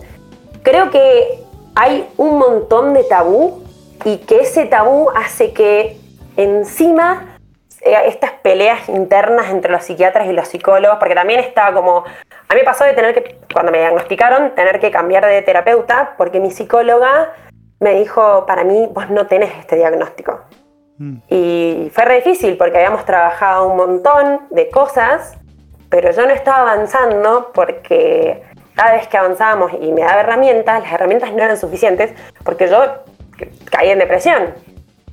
[0.62, 1.42] creo que
[1.74, 3.62] hay un montón de tabú
[4.04, 5.96] y que ese tabú hace que
[6.36, 7.38] encima
[7.80, 12.54] eh, estas peleas internas entre los psiquiatras y los psicólogos, porque también estaba como, a
[12.54, 16.40] mí me pasó de tener que, cuando me diagnosticaron, tener que cambiar de terapeuta, porque
[16.40, 17.32] mi psicóloga
[17.80, 20.40] me dijo, para mí vos no tenés este diagnóstico.
[20.98, 21.16] Mm.
[21.28, 25.36] Y fue re difícil porque habíamos trabajado un montón de cosas,
[25.88, 28.42] pero yo no estaba avanzando porque
[28.74, 32.12] cada vez que avanzábamos y me daba herramientas, las herramientas no eran suficientes
[32.44, 32.84] porque yo
[33.70, 34.54] caí en depresión.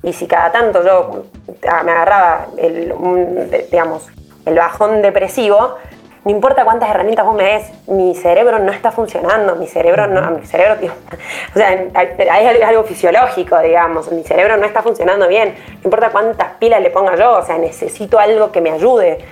[0.02, 1.24] Y si cada tanto yo
[1.68, 2.94] ah, me agarraba el,
[3.70, 4.08] digamos,
[4.44, 5.76] el bajón depresivo,
[6.26, 10.32] no importa cuántas herramientas vos me des, mi cerebro no está funcionando, mi cerebro no,
[10.32, 10.74] mi cerebro,
[11.54, 16.54] o sea, hay, algo fisiológico, digamos, mi cerebro no está funcionando bien, no importa cuántas
[16.54, 19.24] pilas le ponga yo, o sea, necesito algo que me ayude.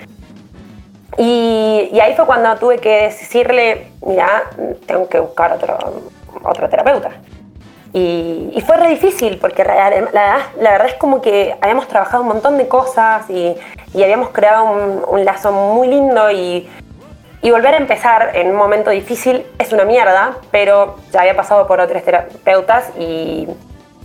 [1.18, 4.44] Y, y ahí fue cuando tuve que decirle, mira,
[4.86, 5.76] tengo que buscar otro,
[6.44, 7.10] otro terapeuta.
[7.96, 9.88] Y, fue re difícil porque la,
[10.56, 13.54] verdad es como que habíamos trabajado un montón de cosas y,
[13.94, 14.64] habíamos creado
[15.08, 16.68] un, lazo muy lindo y,
[17.50, 21.80] volver a empezar en un momento difícil es una mierda, pero ya había pasado por
[21.80, 23.46] otros terapeutas y,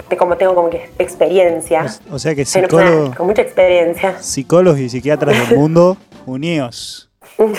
[0.09, 1.85] de como tengo como que experiencia.
[2.11, 4.17] O sea que Soy una persona psicólogo, con mucha experiencia.
[4.21, 7.09] psicólogos y psiquiatras del mundo, unidos.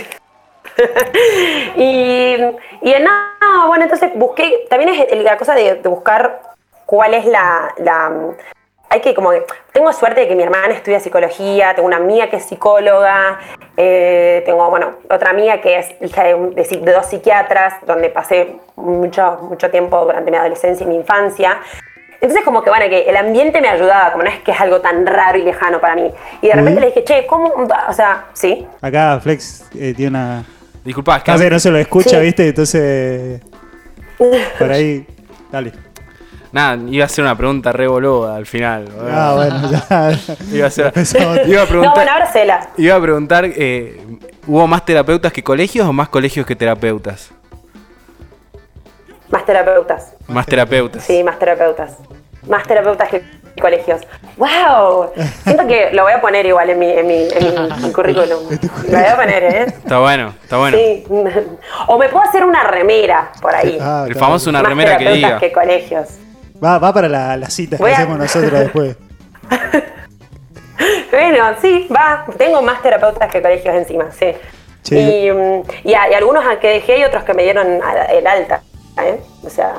[1.76, 2.34] Y,
[2.82, 6.40] y no, bueno, entonces busqué, también es la cosa de, de buscar
[6.86, 8.34] cuál es la, la-
[8.92, 12.28] hay que como, que- tengo suerte de que mi hermana estudia psicología, tengo una amiga
[12.28, 13.38] que es psicóloga,
[13.76, 18.10] eh, tengo, bueno, otra amiga que es hija de, un- de de dos psiquiatras, donde
[18.10, 21.58] pasé mucho, mucho tiempo durante mi adolescencia y mi infancia.
[22.20, 24.80] Entonces como que bueno, que el ambiente me ayudaba, como no es que es algo
[24.80, 26.10] tan raro y lejano para mí.
[26.42, 27.48] Y de repente le dije, che, ¿cómo?
[27.88, 28.66] O sea, sí.
[28.82, 30.44] Acá Flex eh, tiene una...
[30.84, 32.20] Disculpa, es que No se lo escucha, Sí.
[32.20, 32.48] ¿viste?
[32.48, 33.40] Entonces...
[34.58, 35.06] Por ahí...
[35.50, 35.72] Dale.
[36.52, 38.88] Nada, iba a hacer una pregunta re boluda al final.
[39.10, 40.12] Ah, bueno, ya.
[40.52, 41.38] Iba a, hacer- Empezamos.
[41.46, 42.68] iba a No, preguntar, bueno, ahora cela.
[42.76, 44.00] iba a preguntar eh,
[44.46, 47.30] ¿hubo más terapeutas que colegios o más colegios que terapeutas?
[49.28, 50.14] Más terapeutas.
[50.26, 51.04] Más terapeutas.
[51.04, 51.96] Sí, más terapeutas.
[52.48, 53.22] Más terapeutas que
[53.60, 54.00] colegios.
[54.36, 55.10] ¡Wow!
[55.44, 58.48] Siento que lo voy a poner igual en mi, en mi, en mi currículum.
[58.88, 59.62] Lo voy a poner, ¿eh?
[59.66, 60.76] Está bueno, está bueno.
[60.78, 61.04] Sí.
[61.86, 63.78] O me puedo hacer una remera por ahí.
[63.80, 65.38] Ah, El famoso una más remera que terapeutas diga.
[65.40, 66.08] que colegios.
[66.62, 68.96] Va, va para la, la cita que Voy a- hacemos nosotros después.
[71.10, 72.24] Bueno, sí, va.
[72.38, 74.26] Tengo más terapeutas que colegios encima, sí.
[74.82, 74.96] Sí.
[74.96, 78.04] Y, mm, y, a- y algunos a que dejé y otros que me dieron a-
[78.06, 78.62] el alta.
[79.04, 79.20] ¿eh?
[79.44, 79.74] O sea,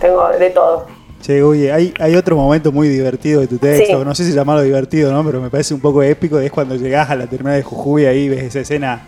[0.00, 0.86] tengo de todo.
[1.22, 4.04] Che, oye, hay, hay otro momento muy divertido de tu texto, Sí.
[4.04, 5.24] no sé si llamarlo divertido, ¿no?
[5.24, 8.28] Pero me parece un poco épico, es cuando llegás a la terminal de Jujuy ahí
[8.28, 9.00] ves esa escena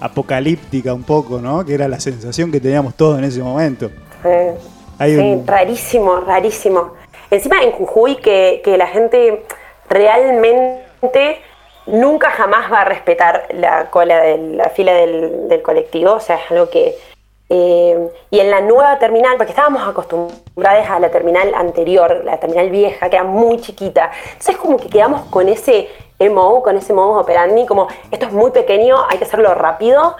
[0.00, 1.64] apocalíptica un poco, ¿no?
[1.64, 3.90] Que era la sensación que teníamos todos en ese momento.
[4.24, 4.54] Eh,
[4.98, 6.94] Hay rarísimo, rarísimo.
[7.30, 9.44] Encima en Jujuy que, que la gente
[9.88, 11.40] realmente
[11.86, 16.36] nunca jamás va a respetar la cola de la fila del, del colectivo, o sea,
[16.36, 16.96] es algo que...
[17.48, 22.70] eh, y en la nueva terminal, porque estábamos acostumbrados a la terminal anterior, la terminal
[22.70, 27.22] vieja, que era muy chiquita, entonces como que quedamos con ese MO, con ese modus
[27.22, 30.16] operandi, como esto es muy pequeño, hay que hacerlo rápido,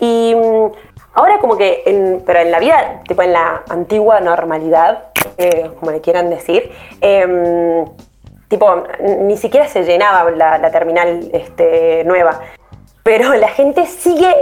[0.00, 0.70] y mm,
[1.16, 5.04] ahora como que, en- pero en la vida, tipo en la antigua normalidad,
[5.38, 7.84] eh, como le quieran decir, em,
[8.48, 12.40] tipo, ni siquiera se llenaba la, la terminal este, nueva.
[13.02, 14.32] Pero la gente sigue,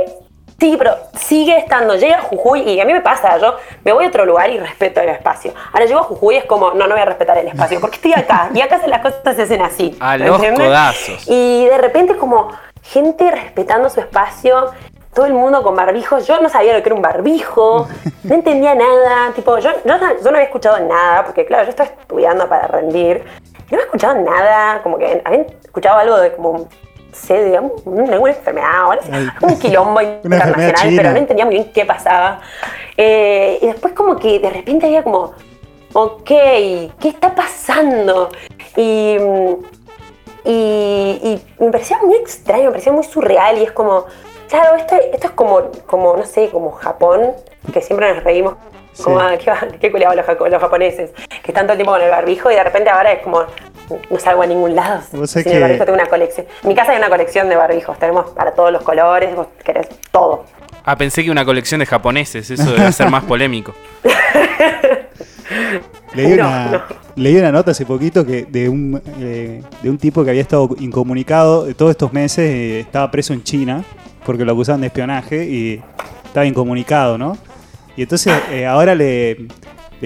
[0.59, 1.97] sí, pero sigue estando.
[1.97, 4.59] Llega a Jujuy y a mí me pasa, yo me voy a otro lugar y
[4.59, 5.53] respeto el espacio.
[5.73, 7.97] Ahora llego a Jujuy y es como, no, no voy a respetar el espacio, porque
[7.97, 8.51] estoy acá.
[8.55, 9.97] Y acá las cosas se hacen así.
[10.01, 11.25] A los codazos.
[11.29, 12.49] Y de repente como
[12.83, 14.67] gente respetando su espacio,
[15.14, 16.27] todo el mundo con barbijos.
[16.27, 17.87] Yo no sabía lo que era un barbijo,
[18.24, 19.33] no entendía nada.
[19.35, 22.66] Tipo, yo, yo, no- yo no había escuchado nada, porque claro, yo estaba estudiando para
[22.66, 23.24] rendir.
[23.70, 26.68] No había escuchado nada, como que había escuchado algo de como,
[27.12, 28.88] sé, un- alguna enfermedad
[29.40, 32.40] o un quilombo internacional, pero no entendía muy bien qué pasaba.
[32.96, 35.33] Eh, y después como que de repente había como,
[35.92, 38.29] ok, ¿qué está pasando?
[38.77, 39.55] Y, mm,
[40.44, 44.05] y, y me parecía muy extraño, me parecía muy surreal y es como,
[44.55, 47.33] claro, esto, esto es como, como, no sé, como Japón,
[47.73, 48.55] que siempre nos reímos,
[49.03, 49.27] como, Sí.
[49.27, 49.37] ah,
[49.71, 51.11] qué, qué culiados los, japoneses,
[51.43, 53.43] que están todo el tiempo con el barbijo y de repente ahora es como,
[54.11, 56.47] no salgo a ningún lado Vos sin el barbijo, tengo una colección.
[56.62, 59.88] En mi casa hay una colección de barbijos, tenemos para todos los colores, vos querés
[60.12, 60.45] todo.
[60.85, 63.75] Ah, pensé que una colección de japoneses, eso debe ser más polémico.
[66.14, 66.83] Leí, No, una, no.
[67.17, 70.69] leí una nota hace poquito que de un, eh, de un tipo que había estado
[70.79, 73.83] incomunicado todos estos meses, eh, estaba preso en China
[74.25, 75.83] porque lo acusaban de espionaje y
[76.25, 77.37] estaba incomunicado, ¿no?
[77.97, 79.47] Y entonces eh, ahora le,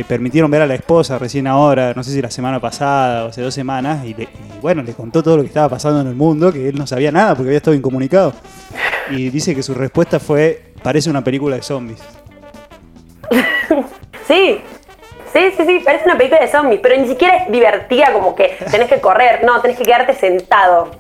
[0.07, 3.43] permitieron ver a la esposa recién ahora, no sé si la semana pasada o hace
[3.43, 4.15] dos semanas, y
[4.61, 7.11] bueno, le contó todo lo que estaba pasando en el mundo, que él no sabía
[7.11, 8.35] nada porque había estado incomunicado.
[9.11, 12.01] Y dice que su respuesta fue, parece una película de zombies.
[14.27, 14.61] Sí,
[15.33, 18.59] sí, sí, sí, parece una película de zombies, pero ni siquiera es divertida como que
[18.71, 20.91] tenés que correr, no, tenés que quedarte sentado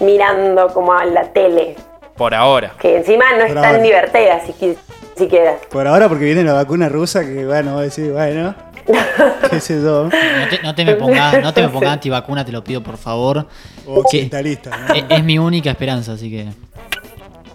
[0.00, 1.76] mirando como a la tele,
[2.18, 2.74] Por ahora.
[2.78, 3.82] que encima no es Por tan ahora.
[3.82, 4.76] divertida si,
[5.16, 5.56] siquiera.
[5.70, 8.54] Por ahora porque viene la vacuna rusa que, bueno, voy a decir, bueno,
[9.50, 10.04] qué sé yo.
[10.04, 10.10] No
[10.50, 13.46] te, no te me pongas, no te me pongas antivacuna, te lo pido por favor.
[13.86, 14.94] O Que- occidentalista, ¿no?
[14.94, 16.46] es, es mi única esperanza, así que.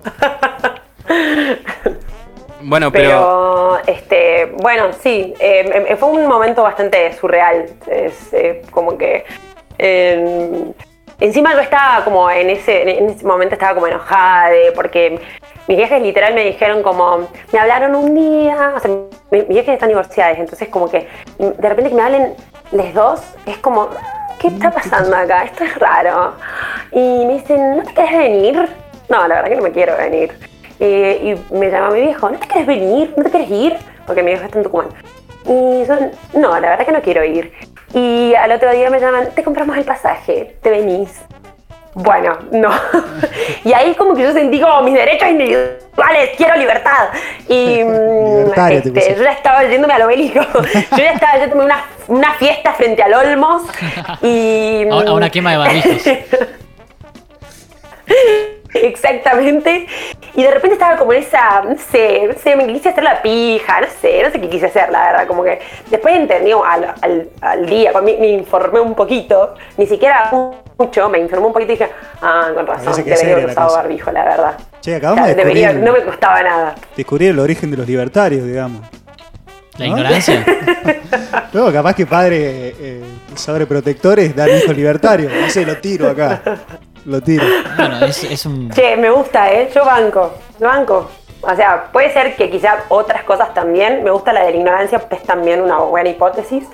[2.65, 7.65] Bueno, pero, Pero, este, bueno, sí, eh, eh, fue un momento bastante surreal.
[7.87, 9.25] Es eh, como que.
[9.77, 10.71] eh,
[11.19, 15.19] encima yo estaba como en ese, en ese momento estaba como enojada de, porque
[15.67, 18.91] mis viajes literal me dijeron como, me hablaron un día, o sea,
[19.31, 22.33] mi- mis viajes están divorciados, entonces como que de repente que me hablen
[22.71, 23.89] los dos, es como,
[24.39, 25.43] ¿qué está pasando acá?
[25.45, 26.33] Esto es raro.
[26.91, 28.69] Y me dicen, ¿no te querés venir?
[29.09, 30.37] No, la verdad que no me quiero venir.
[30.79, 33.13] Eh, y me llama mi viejo, ¿no te querés venir?
[33.15, 33.77] ¿No te querés ir?
[34.05, 34.87] Porque mi viejo está en Tucumán.
[35.45, 35.95] Y yo,
[36.33, 37.53] no, la verdad que no quiero ir.
[37.93, 41.11] Y al otro día me llaman, te compramos el pasaje, te venís.
[41.95, 42.71] Bueno, no.
[43.63, 47.09] y ahí como que yo sentí como mis derechos individuales, quiero libertad.
[47.47, 50.39] Y mm, este, yo ya estaba yéndome al obelisco.
[50.63, 53.63] yo ya estaba yéndome una, una fiesta frente al Olmos.
[54.23, 56.03] Y, A, a una quema de barbijos.
[58.73, 59.85] Exactamente.
[60.35, 63.21] Y de repente estaba como en esa, no sé, no sé, me quise hacer la
[63.21, 65.27] pija, no sé, no sé qué quise hacer, la verdad.
[65.27, 65.59] Como que
[65.91, 70.31] después entendí al, al, al día, cuando me, me informé un poquito, ni siquiera
[70.77, 71.89] mucho, me informé un poquito y dije,
[72.21, 74.53] ah, con razón, debería haber usado barbijo, la verdad.
[74.81, 76.75] Che, acabamos de Debería, no me costaba nada.
[76.97, 78.81] descubrir el origen de los libertarios, digamos.
[79.77, 79.91] La ¿No?
[79.97, 80.45] ignorancia.
[81.53, 82.39] Luego, capaz que padres
[82.79, 83.03] eh,
[83.35, 85.31] sobreprotectores dan hijos libertarios.
[85.31, 86.41] No sé, lo tiro acá.
[87.05, 87.45] Lo tiro.
[87.75, 88.71] Bueno, es, es un.
[88.71, 89.69] Che, me gusta, ¿eh?
[89.73, 91.09] Yo banco, yo banco.
[91.41, 94.03] O sea, puede ser que quizás otras cosas también.
[94.03, 96.65] Me gusta la de la ignorancia, es también una buena hipótesis.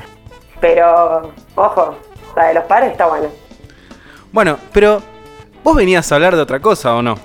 [0.61, 1.95] Pero, ojo,
[2.35, 3.29] la de los padres está buena.
[4.31, 5.01] Bueno, pero
[5.63, 7.15] vos venías a hablar de otra cosa o no?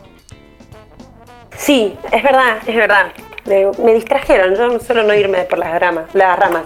[1.57, 3.13] Sí, es verdad, es verdad.
[3.45, 6.07] Me, me distrajeron, yo solo no irme por las ramas.
[6.15, 6.65] Las ramas.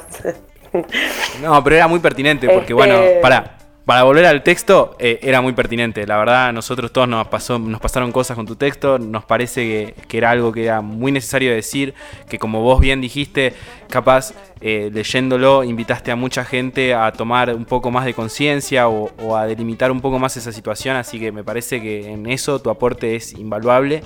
[1.43, 3.58] No, pero era muy pertinente porque, Este- bueno, para,
[3.89, 6.07] para volver al texto, eh, era muy pertinente.
[6.07, 8.99] La verdad, nosotros todos nos, pasaron cosas con tu texto.
[8.99, 11.95] Nos parece que, que era algo que era muy necesario decir.
[12.29, 13.55] Que, como vos bien dijiste,
[13.89, 19.11] capaz eh, leyéndolo, invitaste a mucha gente a tomar un poco más de conciencia o,
[19.23, 20.97] o a delimitar un poco más esa situación.
[20.97, 24.03] Así que me parece que en eso tu aporte es invaluable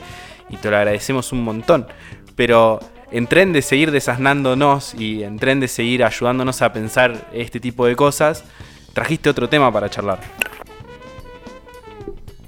[0.49, 1.89] y te lo agradecemos un montón.
[2.37, 2.79] Pero
[3.11, 7.85] en tren de seguir desasnándonos y en tren de seguir ayudándonos a pensar este tipo
[7.85, 8.45] de cosas,
[8.93, 10.19] trajiste otro tema para charlar.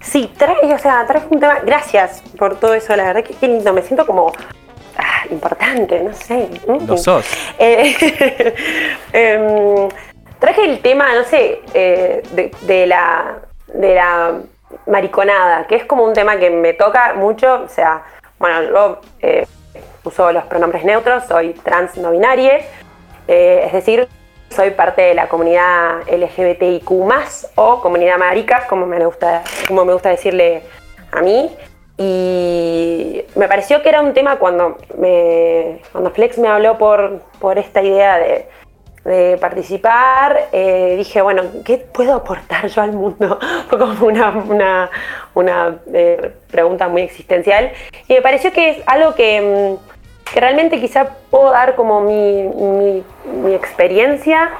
[0.04, 1.60] Sí, traje, o sea, traje un tema.
[1.64, 3.72] Gracias por todo eso, la verdad que qué lindo.
[3.72, 4.32] Me siento como
[4.98, 6.48] ah, importante, no sé.
[6.86, 7.26] Lo sos.
[7.58, 8.54] Eh,
[9.12, 9.88] em,
[10.38, 13.38] traje el tema, no sé, eh, de, de la,
[13.72, 14.40] de la
[14.86, 17.62] mariconada, que es como un tema que me toca mucho.
[17.62, 18.02] O sea,
[18.38, 19.46] bueno, yo eh,
[20.04, 22.58] uso los pronombres neutros, soy trans no binaria,
[23.26, 24.06] es decir,
[24.54, 26.90] soy parte de la comunidad LGBTIQ
[27.56, 30.62] o comunidad marica, como me gusta, como me gusta decirle
[31.10, 31.50] a mí.
[31.96, 37.58] Y me pareció que era un tema cuando, me, cuando Flex me habló por, por
[37.58, 38.48] esta idea de,
[39.04, 43.38] de participar, eh, dije, bueno, ¿qué puedo aportar yo al mundo?
[43.68, 44.90] Fue como una, una,
[45.34, 47.72] una, eh, pregunta muy existencial.
[48.08, 49.93] Y me pareció que es algo que, mm,
[50.32, 53.02] que realmente quizá puedo dar como mi,
[53.42, 54.50] mi, experiencia.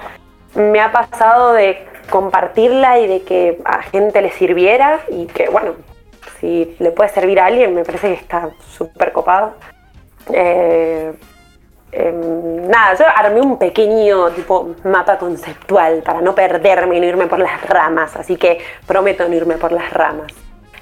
[0.54, 5.72] Me ha pasado de compartirla y de que a gente le sirviera y que, bueno,
[6.40, 9.54] si le puede servir a alguien, me parece que está súper copado.
[10.32, 11.12] Eh,
[11.96, 17.28] Em, nada, yo armé un pequeño tipo mapa conceptual para no perderme y no irme
[17.28, 20.32] por las ramas, así que prometo no irme por las ramas.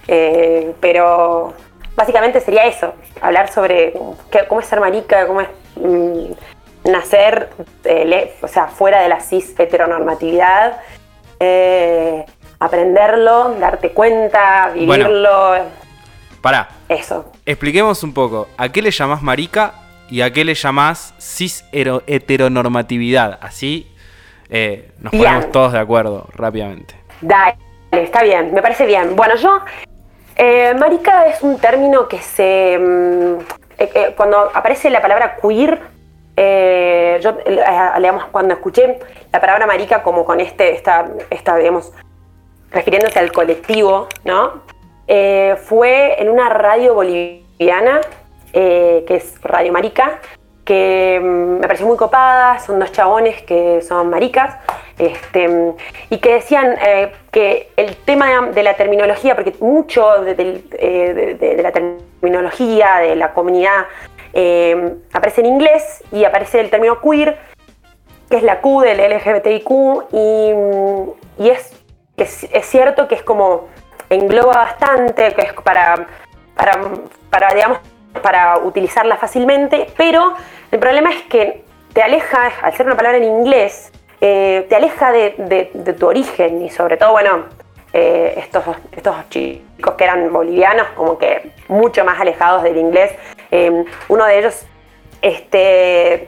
[0.08, 1.52] Eh, pero
[1.96, 3.92] básicamente sería eso, hablar sobre
[4.30, 7.48] qué- cómo es ser marica, cómo es mm, nacer,
[7.84, 10.80] eh, le- o sea, fuera de la cis heteronormatividad,
[11.40, 12.24] eh,
[12.58, 15.04] aprenderlo, darte cuenta, Bueno.
[15.06, 15.54] vivirlo,
[16.40, 17.32] Pará, eso.
[17.46, 18.48] expliquemos un poco.
[18.56, 19.74] ¿A qué le llamás marica
[20.10, 23.38] y a qué le llamás cis heteronormatividad?
[23.40, 23.88] Así
[24.50, 25.24] eh, nos Bien.
[25.24, 26.94] ponemos todos de acuerdo rápidamente.
[27.20, 27.56] Dale,
[27.92, 29.16] está bien, me parece bien.
[29.16, 29.60] Bueno, yo,
[30.36, 32.78] eh, marica es un término que se...
[32.78, 33.38] mm,
[33.78, 35.80] eh, eh, cuando aparece la palabra queer,
[37.20, 37.32] yo,
[37.98, 38.98] digamos, cuando escuché
[39.32, 41.92] la palabra marica como con este, esta, esta, digamos,
[42.70, 44.62] refiriéndose al colectivo, ¿no?
[45.64, 48.00] Fue en una radio boliviana,
[48.52, 50.20] que es Radio Marica,
[50.64, 54.56] que mm, me pareció muy copada, son dos chabones que son maricas,
[54.98, 55.74] este,
[56.10, 61.72] y que decían eh, que el tema de la terminología, porque mucho de, eh, la
[61.72, 63.86] terminología de la comunidad
[64.32, 67.38] eh, aparece en inglés y aparece el término queer,
[68.30, 69.70] que es la Q del LGBTIQ,
[70.12, 71.72] y, y es,
[72.16, 73.68] es, es cierto que es como
[74.08, 76.06] engloba bastante, que es para,
[76.54, 76.78] para,
[77.30, 77.78] para, digamos,
[78.20, 80.34] para utilizarla fácilmente, pero
[80.70, 85.12] el problema es que te aleja, al ser una palabra en inglés, eh, te aleja
[85.12, 87.44] de, tu origen y sobre todo, bueno,
[87.92, 93.12] eh, estos, estos chicos que eran bolivianos, como que mucho más alejados del inglés.
[93.50, 94.66] Eh, uno de ellos
[95.22, 96.26] este,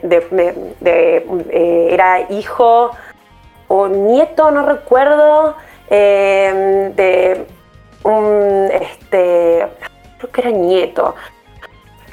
[0.81, 2.91] eh, era hijo
[3.67, 5.55] o nieto, no recuerdo,
[5.89, 7.45] eh, de
[8.03, 9.67] un, este,
[10.17, 11.15] creo que era nieto.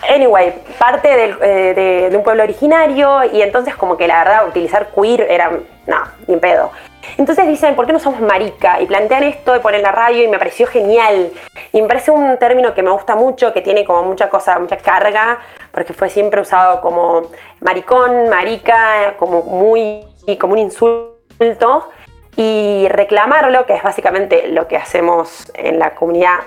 [0.09, 1.09] Anyway, parte
[1.43, 5.51] eh, de, un pueblo originario y entonces como que la verdad utilizar queer era
[5.87, 5.97] no,
[6.27, 6.71] ni pedo.
[7.19, 8.81] Entonces dicen, ¿por qué no somos marica?
[8.81, 11.31] Y plantean esto y ponen la radio y me pareció genial.
[11.73, 14.77] Y me parece un término que me gusta mucho, que tiene como mucha cosa, mucha
[14.77, 15.39] carga,
[15.73, 17.31] porque fue siempre usado como
[17.61, 20.05] maricón, marica, como muy,
[20.39, 21.91] como un insulto.
[22.37, 26.39] Y reclamarlo, que es básicamente lo que hacemos en la comunidad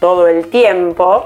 [0.00, 1.24] todo el tiempo,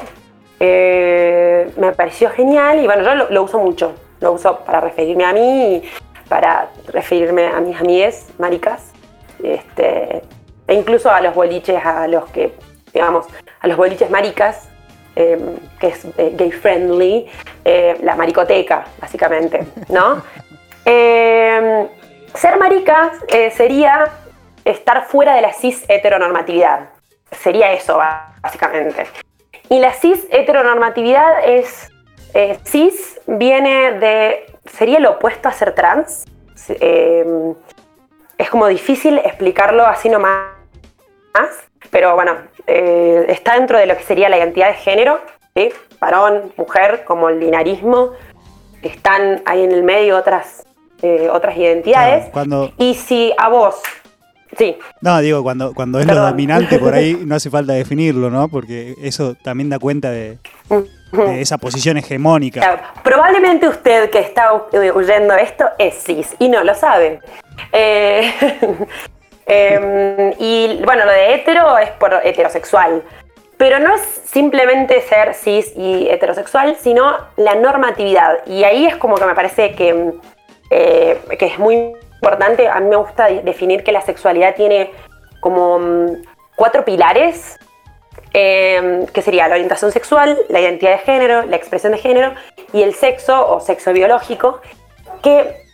[0.65, 3.95] eh, me pareció genial y bueno, yo lo, lo uso mucho.
[4.21, 5.83] Lo uso para referirme a mí
[6.29, 8.93] para referirme a mis amigas maricas,
[9.43, 10.23] este,
[10.67, 12.55] e incluso a los boliches, a los que,
[12.93, 13.27] digamos,
[13.61, 14.69] a los boliches maricas,
[15.17, 17.27] em, que es eh, gay friendly,
[17.65, 20.23] eh, la maricoteca, básicamente, ¿no?
[20.87, 21.89] Em,
[22.35, 24.05] ser maricas eh, sería
[24.67, 26.91] estar fuera de la cis heteronormatividad.
[27.31, 27.99] Sería eso,
[28.43, 29.07] básicamente.
[29.69, 31.91] Y la cis heteronormatividad es.
[32.65, 36.25] cis viene de sería lo opuesto a ser trans.
[36.69, 37.55] Eh,
[38.39, 40.49] es como difícil explicarlo así nomás,
[41.91, 42.37] pero bueno,
[42.67, 45.21] eh, está dentro de lo que sería la identidad de género,
[45.55, 45.71] ¿sí?
[46.01, 48.12] varón, mujer, como el binarismo.
[48.83, 50.67] Están ahí en el medio otras,
[51.03, 52.29] eh, otras identidades.
[52.33, 52.73] cuando...
[52.77, 53.81] Y si a vos
[54.57, 54.76] Sí.
[55.00, 58.48] No, digo, cuando, cuando es lo dominante por ahí no hace falta definirlo, ¿no?
[58.48, 60.38] Porque eso también da cuenta de,
[61.38, 62.94] esa posición hegemónica.
[63.02, 67.20] probablemente usted que está huyendo esto es cis y no lo sabe.
[67.72, 68.32] Eh,
[69.46, 73.02] em, y bueno, lo de hetero es por heterosexual.
[73.57, 78.44] Pero no es simplemente ser cis y heterosexual, sino la normatividad.
[78.46, 80.12] Y ahí es como que me parece que,
[80.70, 81.94] eh, que es muy
[82.25, 84.91] importante, a mí me gusta definir que la sexualidad tiene
[85.41, 86.22] como mm,
[86.57, 87.59] cuatro pilares,
[88.33, 92.35] em, que sería la orientación sexual, la identidad de género, la expresión de género
[92.72, 94.61] y el sexo o sexo biológico,
[95.22, 95.64] que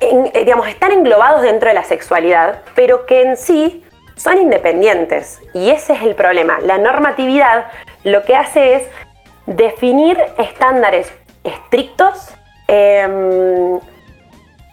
[0.00, 3.84] eh, digamos, están englobados dentro de la sexualidad, pero que en sí
[4.16, 5.40] son independientes.
[5.54, 6.58] Y ese es el problema.
[6.60, 7.66] La normatividad
[8.04, 8.82] lo que hace es
[9.46, 12.32] definir estándares estrictos,
[12.68, 13.80] em,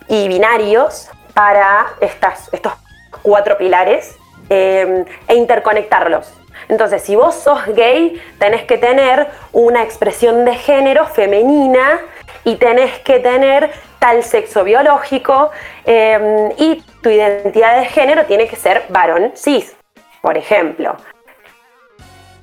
[0.08, 2.74] y binarios para estas, estos
[3.22, 4.16] cuatro pilares
[4.50, 6.32] em, e interconectarlos.
[6.68, 12.00] Entonces, si vos sos gay, tenés que tener una expresión de género femenina
[12.44, 15.52] y tenés que tener tal sexo biológico
[15.86, 19.76] em, y tu identidad de género tiene que ser varón cis,
[20.22, 20.96] por ejemplo.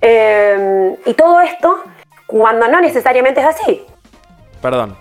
[0.00, 1.84] Em, y todo esto
[2.26, 3.86] cuando no necesariamente es así.
[4.60, 4.96] Perdón,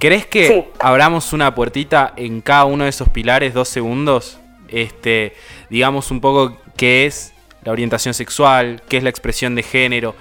[0.00, 4.38] ¿Querés que abramos una puertita en cada uno de esos pilares, dos segundos?
[4.68, 5.34] Este,
[5.68, 7.34] digamos un poco qué es
[7.64, 10.14] la orientación sexual, qué es la expresión de género.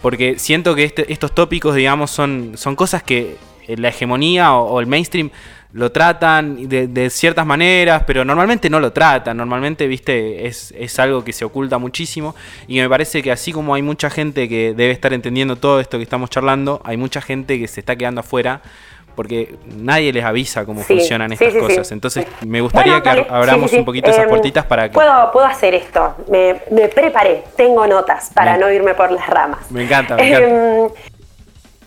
[0.00, 3.36] Porque siento que este, estos tópicos, digamos, son, son cosas que
[3.68, 5.30] la hegemonía o, el mainstream
[5.72, 9.36] lo tratan de, ciertas maneras, pero normalmente no lo tratan.
[9.36, 12.34] Normalmente, viste, es, es, algo que se oculta muchísimo.
[12.66, 15.98] Y me parece que así como hay mucha gente que debe estar entendiendo todo esto
[15.98, 18.62] que estamos charlando, hay mucha gente que se está quedando afuera
[19.14, 21.92] porque nadie les avisa cómo funcionan estas cosas.
[21.92, 24.94] Entonces, me gustaría que abramos un poquito esas em, puertitas para que...
[24.94, 26.14] Puedo, puedo hacer esto.
[26.28, 26.54] Me,
[26.88, 29.70] preparé, tengo notas para no irme por las ramas.
[29.70, 30.48] Me encanta, me encanta.
[30.48, 30.88] Em,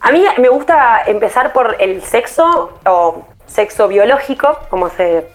[0.00, 5.26] a mí me gusta empezar por el sexo o sexo biológico, como se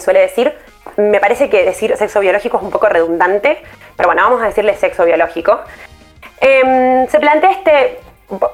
[0.00, 0.52] suele decir.
[0.96, 3.62] Me parece que decir sexo biológico es un poco redundante,
[3.96, 5.60] pero bueno, vamos a decirle sexo biológico.
[6.40, 8.00] Em, se plantea este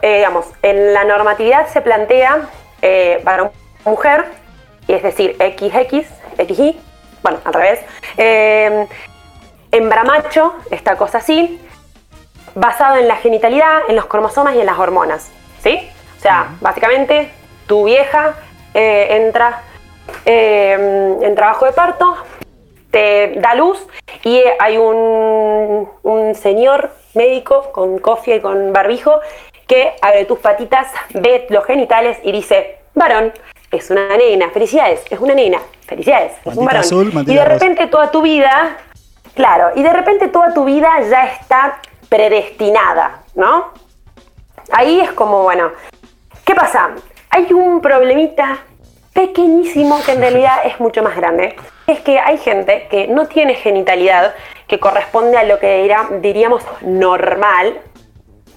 [0.03, 2.49] eh, digamos, en la normatividad se plantea
[2.83, 3.51] eh, para
[3.85, 4.27] mujer,
[4.89, 6.07] es decir, XX,
[6.47, 6.81] XY,
[7.23, 7.81] bueno, al revés,
[8.17, 8.87] eh,
[9.71, 11.61] hembra macho, esta cosa así,
[12.55, 15.31] basado en la genitalidad, en los cromosomas y en las hormonas,
[15.63, 15.91] ¿sí?
[16.19, 17.31] O sea, básicamente,
[17.67, 18.35] tu vieja
[18.75, 19.63] entra
[20.25, 22.17] en trabajo de parto,
[22.91, 23.87] te da luz
[24.23, 29.21] y hay un, un señor médico con cofia y con barbijo
[29.67, 33.33] que abre tus patitas, ve los genitales y dice, varón,
[33.71, 36.85] es una nena, felicidades, es una nena, felicidades, es un varón.
[37.27, 38.79] y de repente toda tu vida,
[39.35, 43.73] claro, y de repente toda tu vida ya está predestinada, ¿no?
[44.73, 45.71] Ahí es como, bueno,
[46.45, 46.91] ¿qué pasa?
[47.31, 48.59] Hay un problemita
[49.13, 51.57] pequeñísimo que en realidad es mucho más grande.
[51.87, 54.35] Es que hay gente que no tiene genitalidad
[54.67, 55.89] que corresponde a lo que
[56.21, 57.79] diríamos normal,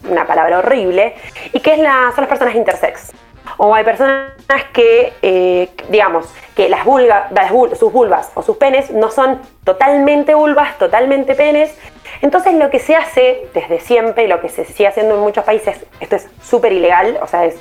[0.08, 1.16] una palabra horrible,
[1.54, 3.12] y que es la, son las personas intersex.
[3.58, 4.32] O hay personas
[4.74, 7.30] que, eh, digamos, que las, vulgas,
[7.78, 11.74] sus vulvas o sus penes no son totalmente vulvas, totalmente penes.
[12.22, 15.86] Entonces lo que se hace desde siempre, lo que se sigue haciendo en muchos países,
[16.00, 17.56] esto es súper ilegal, o sea, es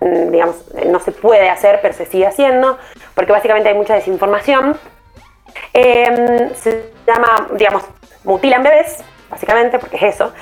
[0.00, 0.56] mm, digamos,
[0.86, 2.78] no se puede hacer, pero se sigue haciendo,
[3.14, 4.76] porque básicamente hay mucha desinformación.
[5.72, 7.82] Em, se llama, digamos,
[8.24, 10.32] mutilan bebés, básicamente, porque es eso,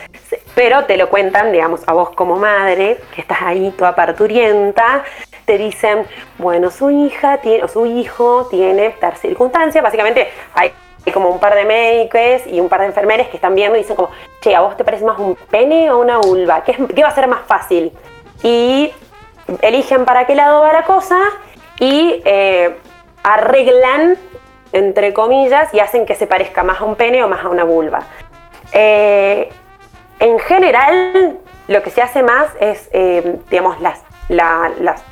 [0.54, 5.04] pero te lo cuentan, digamos, a vos como madre, que estás ahí toda parturienta,
[5.44, 6.06] te dicen,
[6.38, 10.72] bueno, su hija tiene, o su hijo tiene tal circunstancia, básicamente hay
[11.12, 13.96] como un par de médicos y un par de enfermeras que están viendo y dicen
[13.96, 14.10] como,
[14.40, 16.64] che, ¿a vos te parece más un pene o una vulva?
[16.64, 17.92] ¿Qué, qué va a ser más fácil?
[18.42, 18.92] Y
[19.60, 21.18] eligen para qué lado va la cosa
[21.78, 22.76] y eh,
[23.22, 24.16] arreglan,
[24.72, 27.64] entre comillas, y hacen que se parezca más a un pene o más a una
[27.64, 28.00] vulva.
[28.74, 29.48] Eh,
[30.18, 35.02] en general, lo que se hace más es, eh, digamos, las, las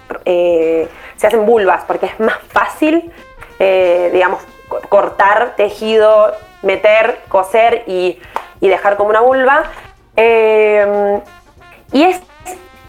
[1.17, 3.13] se hacen vulvas porque es más fácil,
[3.59, 4.43] digamos,
[4.89, 6.33] cortar tejido,
[6.63, 8.21] meter, coser y,
[8.61, 9.65] dejar como una vulva.
[10.17, 12.21] y es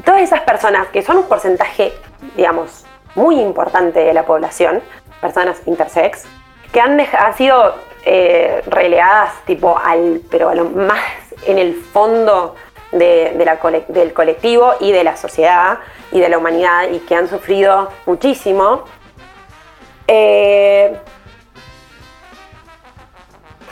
[0.04, 1.94] todas esas personas que son un porcentaje,
[2.36, 4.82] digamos, muy importante de la población,
[5.22, 6.26] personas intersex,
[6.72, 7.00] que han,
[7.36, 7.76] sido
[8.06, 11.00] eh, relegadas tipo al, pero a lo más
[11.46, 12.56] en el fondo
[12.92, 15.80] del colectivo y de la sociedad
[16.12, 18.84] y de la humanidad y que han sufrido muchísimo.
[20.08, 20.96] Eh,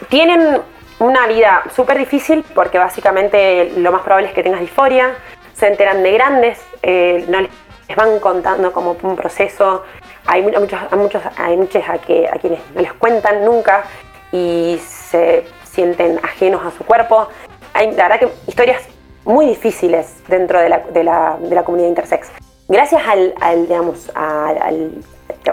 [0.10, 0.62] tienen
[1.00, 5.16] una vida súper difícil porque básicamente lo más probable es que tengas disforia,
[5.54, 9.84] se enteran de grandes, eh, no les van contando como un proceso.
[10.26, 13.84] Hay muchos, hay muchos, hay muchos a, que, a quienes no les cuentan nunca
[14.32, 17.28] y se sienten ajenos a su cuerpo.
[17.74, 18.82] Hay, la verdad que historias
[19.26, 22.30] muy difíciles dentro de la, de la, de la comunidad intersex.
[22.68, 24.58] Gracias al, al digamos, al,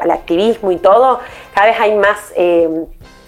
[0.00, 1.20] al, activismo y todo,
[1.54, 2.68] cada vez hay más, eh,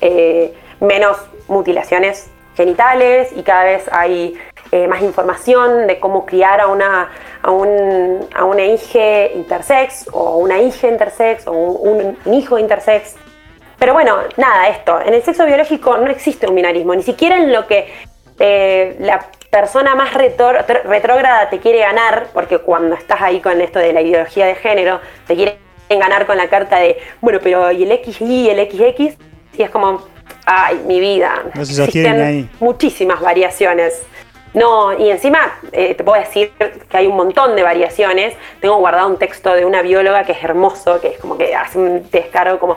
[0.00, 1.16] eh, menos
[1.48, 4.38] mutilaciones genitales y cada vez hay
[4.72, 7.10] eh, más información de cómo criar a una,
[7.42, 13.16] a, un, a una hija intersex o una hija intersex o un, hijo intersex.
[13.80, 17.50] Pero bueno, nada, esto, en el sexo biológico no existe un binarismo, ni siquiera en
[17.50, 17.90] lo que
[18.38, 23.94] eh, la persona más retrógrada te quiere ganar, porque cuando estás ahí con esto de
[23.94, 25.56] la ideología de género, te quieren
[25.88, 29.16] ganar con la carta de, bueno, pero ¿y el XY y el XX?
[29.56, 30.06] Y es como,
[30.44, 34.02] ay, mi vida, existen muchísimas variaciones.
[34.52, 38.34] No, y encima eh, te puedo decir que hay un montón de variaciones.
[38.60, 41.78] Tengo guardado un texto de una bióloga que es hermoso, que es como que hace
[41.78, 42.76] un descargo como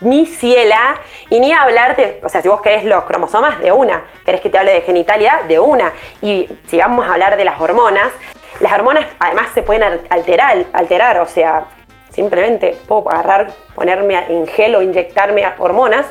[0.00, 0.96] ni ciela,
[1.30, 4.58] y ni hablarte, o sea, si vos querés los cromosomas, de una, querés que te
[4.58, 5.92] hable de genitalidad, de una.
[6.22, 8.12] Y si vamos a hablar de las hormonas,
[8.60, 11.66] las hormonas además se pueden alterar, alterar o sea,
[12.10, 16.06] simplemente puedo agarrar, ponerme en gel o inyectarme hormonas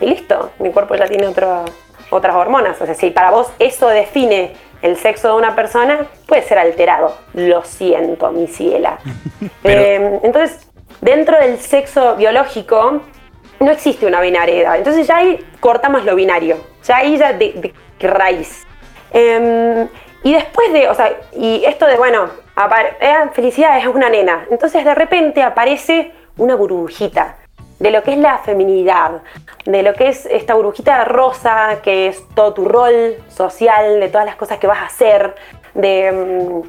[0.00, 1.64] y listo, mi cuerpo ya tiene otra
[2.10, 2.80] otras hormonas.
[2.80, 7.16] O sea, si para vos eso define el sexo de una persona, puede ser alterado.
[7.34, 8.98] Lo siento, mi ciela.
[9.64, 10.68] Eh, entonces,
[11.00, 13.02] dentro del sexo biológico
[13.60, 14.76] no existe una binariedad.
[14.76, 16.58] Entonces ya ahí cortamos lo binario.
[16.84, 18.66] Ya ahí ya de, raíz.
[19.12, 19.88] Em,
[20.22, 22.28] y después de, o sea, y esto de, bueno,
[23.00, 24.46] eh, felicidad es una nena.
[24.50, 27.36] Entonces de repente aparece una burbujita
[27.78, 29.22] de lo que es la feminidad,
[29.64, 34.26] de lo que es esta burbujita rosa, que es todo tu rol social, de todas
[34.26, 35.34] las cosas que vas a hacer,
[35.78, 36.62] de, mm,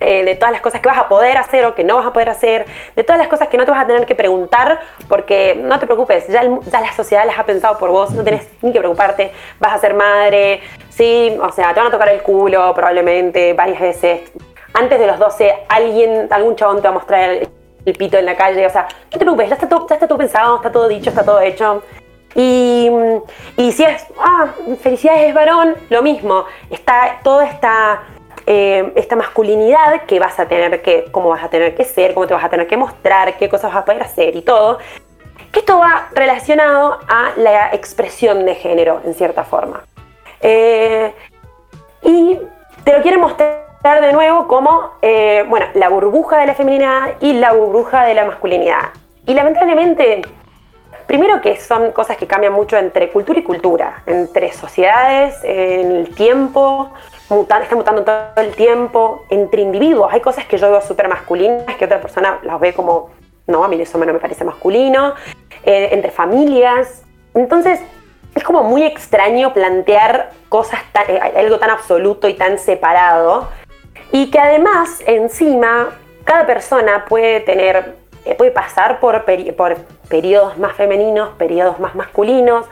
[0.00, 2.12] eh, de, todas las cosas que vas a poder hacer o que no vas a
[2.12, 5.58] poder hacer, de todas las cosas que no te vas a tener que preguntar, porque
[5.58, 8.80] no te preocupes, ya, la sociedad las ha pensado por vos, no tenés ni que
[8.80, 10.60] preocuparte, vas a ser madre,
[10.90, 14.32] sí, o sea, te van a tocar el culo probablemente varias veces.
[14.74, 17.30] Antes de los 12, alguien, algún chabón te va a mostrar
[17.86, 18.66] el pito en la calle.
[18.66, 21.08] O sea, no te preocupes, ya está todo, ya está todo pensado, está todo dicho,
[21.08, 21.82] está todo hecho.
[22.34, 22.90] Y,
[23.56, 24.48] y si es, ah,
[24.82, 26.44] felicidades es varón, lo mismo.
[26.68, 28.02] Está toda esta,
[28.46, 32.28] eh, esta masculinidad que vas a tener que, cómo vas a tener que ser, cómo
[32.28, 34.78] te vas a tener que mostrar, qué cosas vas a poder hacer y todo.
[35.50, 39.84] Que esto va relacionado a la expresión de género, en cierta forma.
[40.40, 41.12] Eh,
[42.02, 42.38] y
[42.84, 43.66] te lo quieren mostrar
[44.00, 48.24] de nuevo como, eh, bueno, la burbuja de la feminidad y la burbuja de la
[48.26, 48.90] masculinidad.
[49.26, 50.22] Y lamentablemente,
[51.06, 56.14] primero que son cosas que cambian mucho entre cultura y cultura, entre sociedades, en el
[56.14, 56.92] tiempo,
[57.28, 60.12] mutan, está mutando todo el tiempo, entre individuos.
[60.12, 63.10] Hay cosas que yo veo súper masculinas que otra persona las ve como,
[63.46, 65.14] no, a mí eso no me parece masculino,
[65.64, 67.02] eh, entre familias.
[67.34, 67.80] Entonces,
[68.34, 73.48] es como muy extraño plantear cosas, eh, algo tan absoluto y tan separado
[74.12, 75.88] y que además encima
[76.24, 79.24] cada persona puede tener, eh, puede pasar por,
[79.56, 79.76] por
[80.08, 82.66] periodos más femeninos, periodos más masculinos,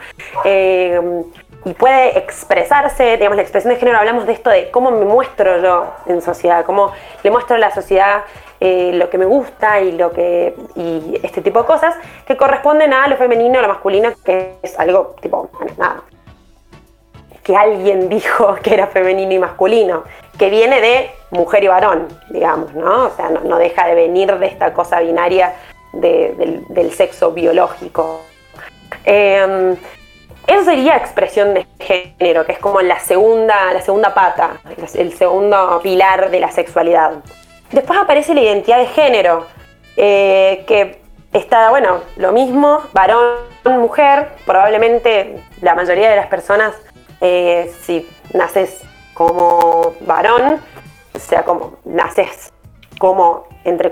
[1.65, 5.59] y puede expresarse, digamos, la expresión de género, hablamos de esto de cómo me muestro
[5.61, 6.91] yo en sociedad, cómo
[7.23, 8.23] le muestro a la sociedad
[8.59, 11.95] eh, lo que me gusta y lo que y este tipo de cosas
[12.25, 16.03] que corresponden a lo femenino, a lo masculino, que es algo tipo nada
[17.43, 20.03] que alguien dijo que era femenino y masculino,
[20.37, 23.05] que viene de mujer y varón, digamos, ¿no?
[23.05, 25.53] O sea, no, deja de venir de esta cosa binaria
[25.93, 28.21] de- del, del sexo biológico.
[29.05, 29.75] Eh,
[30.47, 34.61] eso sería expresión de género, que es como la segunda, la segunda pata,
[34.95, 37.13] el segundo pilar de la sexualidad.
[37.71, 39.47] Después aparece la identidad de género,
[39.97, 41.01] eh, que
[41.33, 46.75] está, bueno, lo mismo, varón, mujer, probablemente la mayoría de las personas,
[47.21, 48.83] eh, si naces
[49.13, 50.61] como varón,
[51.13, 52.51] o sea, como naces
[52.99, 53.91] como, entre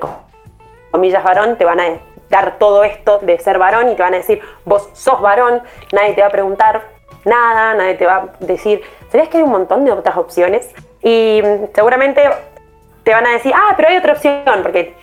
[0.91, 1.87] comillas, varón, te van a
[2.30, 5.61] dar todo esto de ser varón y te van a decir, vos sos varón,
[5.91, 6.82] nadie te va a preguntar
[7.26, 10.69] nada, nadie te va a decir, ¿sabías que hay un montón de otras opciones?
[11.01, 12.21] Y mm, seguramente
[13.03, 14.93] te van a decir, ah, pero hay otra opción, porque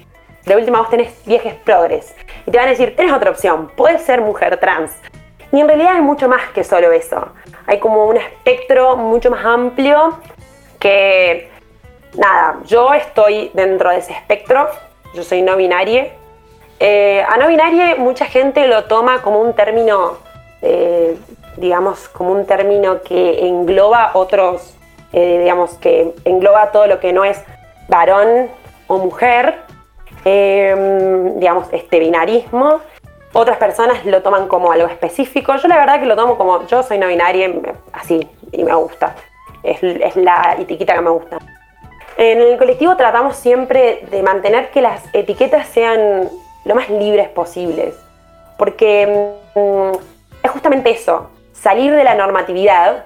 [0.45, 2.15] de última vos tenés viejes progres.
[2.47, 4.93] Y te van a decir, tenés otra opción, puedes ser mujer trans.
[5.53, 7.29] Y en realidad hay mucho más que solo eso.
[7.67, 10.19] Hay como un espectro mucho más amplio
[10.79, 11.51] que,
[12.17, 14.69] nada, yo estoy dentro de ese espectro,
[15.15, 16.13] yo soy no binaria.
[16.83, 20.17] Eh, a no binaria mucha gente lo toma como un término,
[20.63, 21.17] eh,
[21.59, 24.75] digamos, como un término que engloba otros,
[25.13, 27.43] eh, digamos, que engloba todo lo que no es
[27.89, 28.49] varón
[28.87, 29.57] o mujer,
[30.25, 32.81] eh, digamos, este binarismo.
[33.35, 35.55] Otras personas lo toman como algo específico.
[35.57, 38.75] Yo la verdad que lo tomo como yo soy no binaria, me- así, y me
[38.75, 39.15] gusta.
[39.63, 41.39] Es la etiqueta que me gusta.
[42.17, 46.29] En el colectivo tratamos siempre de mantener que las etiquetas sean
[46.65, 47.95] lo más libres posibles.
[48.57, 49.97] Porque mm,
[50.43, 53.05] es justamente eso, salir de la normatividad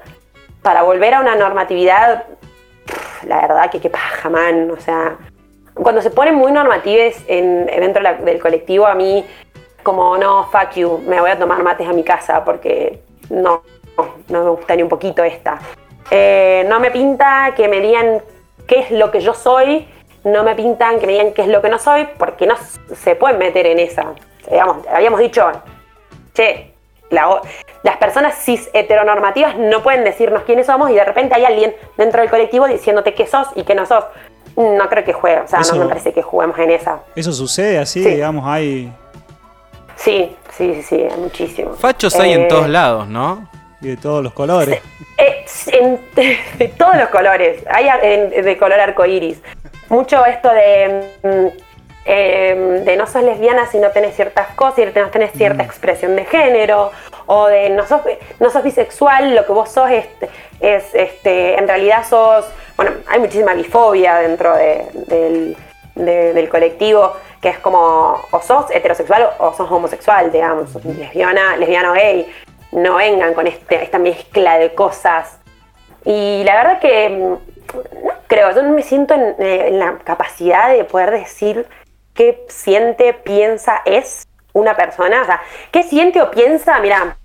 [0.62, 2.24] para volver a una normatividad,
[3.26, 4.70] la verdad que qué paja, man.
[4.70, 5.16] O sea,
[5.74, 9.24] cuando se ponen muy normatives en, dentro del colectivo, a mí,
[9.82, 13.62] como no, fuck you, me voy a tomar mates a mi casa porque no,
[14.28, 15.58] no me gusta ni un poquito esta.
[16.10, 18.22] Eh, no me pinta que me digan
[18.66, 19.86] qué es lo que yo soy,
[20.24, 22.54] no me pintan que me digan qué es lo que no soy, porque no
[22.94, 24.12] se pueden meter en esa.
[24.50, 25.50] Digamos, habíamos dicho,
[26.34, 26.72] che,
[27.10, 27.40] la
[27.82, 32.20] las personas cis heteronormativas no pueden decirnos quiénes somos y de repente hay alguien dentro
[32.22, 34.04] del colectivo diciéndote qué sos y qué no sos.
[34.56, 37.00] No creo que juegue, o sea, Eso- no me parece que juguemos en esa.
[37.14, 38.08] Eso sucede así, Sí.
[38.10, 38.90] digamos, hay
[39.96, 41.74] Sí, sí, sí, sí, hay muchísimo.
[41.74, 43.48] Fachos hay Eh, en todos lados, ¿no?
[43.80, 44.80] y de todos los colores.
[45.18, 46.00] Eh, en-
[46.58, 47.62] de todos los colores.
[47.70, 47.86] Hay
[48.42, 49.40] de color arcoíris.
[49.94, 51.46] Mucho esto de, mm,
[52.06, 56.16] eh, de no sos lesbiana si no tenés ciertas cosas, si no tenés cierta expresión
[56.16, 56.90] de género,
[57.26, 58.00] o de no sos,
[58.40, 60.06] no sos bisexual, lo que vos sos es,
[60.60, 62.44] es, este, en realidad sos.
[62.76, 65.56] Bueno, hay muchísima bifobia dentro de- del,
[65.94, 71.56] de- del colectivo, que es como o sos heterosexual o sos homosexual, digamos, sos lesbiana,
[71.56, 72.26] lesbiano gay.
[72.72, 75.38] No vengan con este, esta mezcla de cosas.
[76.04, 77.36] Y la verdad que mm,
[78.26, 81.66] creo, yo no me siento en, eh, en la capacidad de poder decir
[82.14, 85.22] qué siente, piensa, es una persona.
[85.22, 87.16] O sea, qué siente o piensa, mira,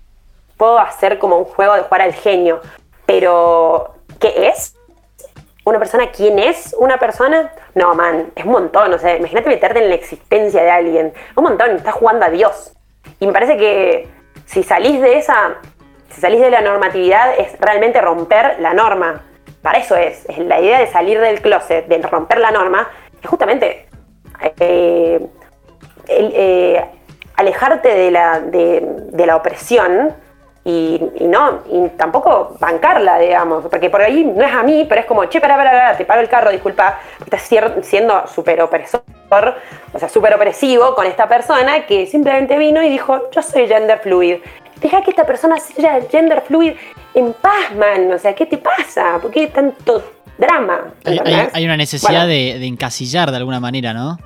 [0.56, 2.60] puedo hacer como un juego de jugar al genio,
[3.06, 4.76] pero ¿qué es?
[5.64, 7.52] ¿Una persona quién es una persona?
[7.74, 8.92] No, man, es un montón.
[8.92, 11.12] O sea, imagínate meterte en la existencia de alguien.
[11.36, 12.72] Un montón, estás jugando a Dios.
[13.18, 14.08] Y me parece que
[14.46, 15.56] si salís de esa,
[16.08, 19.22] si salís de la normatividad, es realmente romper la norma.
[19.62, 22.88] Para eso es, la idea de salir del closet, de romper la norma,
[23.22, 23.86] es justamente
[24.58, 25.20] eh,
[26.08, 26.84] eh,
[27.36, 30.14] alejarte de la, de, la opresión
[30.64, 35.06] y, no, y tampoco bancarla, digamos, porque por ahí no es a mí, pero es
[35.06, 37.48] como, che, para, para, para, te paro el carro, disculpa, estás
[37.82, 39.02] siendo súper opresor,
[39.92, 43.98] o sea, súper opresivo con esta persona que simplemente vino y dijo, yo soy gender
[44.00, 44.38] fluid.
[44.80, 46.72] Deja que esta persona sea gender fluid
[47.14, 49.18] en paz, man, o sea, ¿qué te pasa?
[49.20, 50.02] ¿Por qué tanto
[50.38, 50.80] drama?
[51.04, 51.50] Hay, hay- ¿Entendés?
[51.54, 54.18] hay una necesidad Bueno, de, de encasillar de alguna manera, ¿no?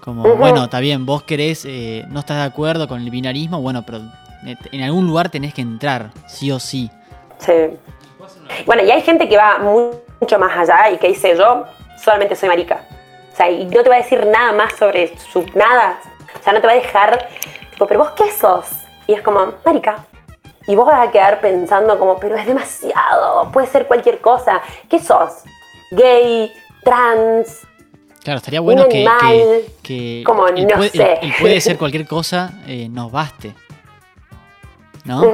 [0.00, 3.84] Como, bueno, está bien, vos querés, eh, no estás de acuerdo con el binarismo, bueno,
[3.84, 3.98] pero
[4.46, 6.90] eh, en algún lugar tenés que entrar, sí o sí.
[7.38, 7.52] Sí.
[8.66, 11.64] Bueno, y hay gente que va mu- mucho más allá y que dice yo
[12.02, 12.80] solamente soy marica.
[13.32, 15.98] O sea, y no te va a decir nada más sobre su nada.
[16.38, 17.28] O sea, no te va a dejar,
[17.70, 18.66] tipo, pero vos qué sos?
[19.10, 20.06] Y es como, marica.
[20.68, 24.60] Y vos vas a quedar pensando como, pero es demasiado, puede ser cualquier cosa.
[24.88, 25.38] ¿Qué sos?
[25.90, 26.52] Gay,
[26.84, 27.62] trans,
[28.22, 31.18] Claro, estaría bueno que, animal, que, que como, el, no puede, sé.
[31.22, 33.52] el- el puede ser cualquier cosa eh, nos baste.
[35.04, 35.24] ¿No?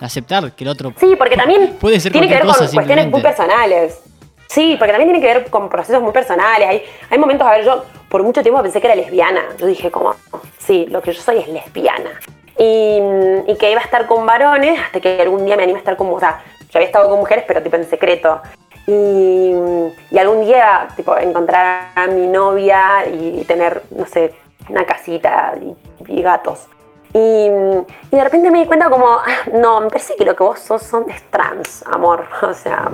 [0.00, 3.20] Aceptar que el otro Sí, porque también Puede ser tiene que ver con cuestiones muy
[3.20, 4.00] personales.
[4.48, 6.68] Sí, porque también tiene que ver con procesos muy personales.
[6.68, 9.42] Hay, hay momentos, a ver, yo por mucho tiempo pensé que era lesbiana.
[9.58, 10.14] Yo dije como,
[10.58, 12.10] sí, lo que yo soy es lesbiana.
[12.58, 13.00] Y,
[13.46, 15.96] y que iba a estar con varones hasta que algún día me anime a estar
[15.96, 18.40] con, o sea, yo había estado con mujeres, pero tipo en secreto.
[18.86, 19.52] Y,
[20.10, 24.32] y algún día, tipo, encontrar a mi novia y tener, no sé,
[24.68, 25.76] una casita y,
[26.12, 26.68] y gatos.
[27.12, 30.42] Y, y de repente me di cuenta como, ah, no, me parece que lo que
[30.42, 32.26] vos sos son, es trans, amor.
[32.42, 32.90] O sea,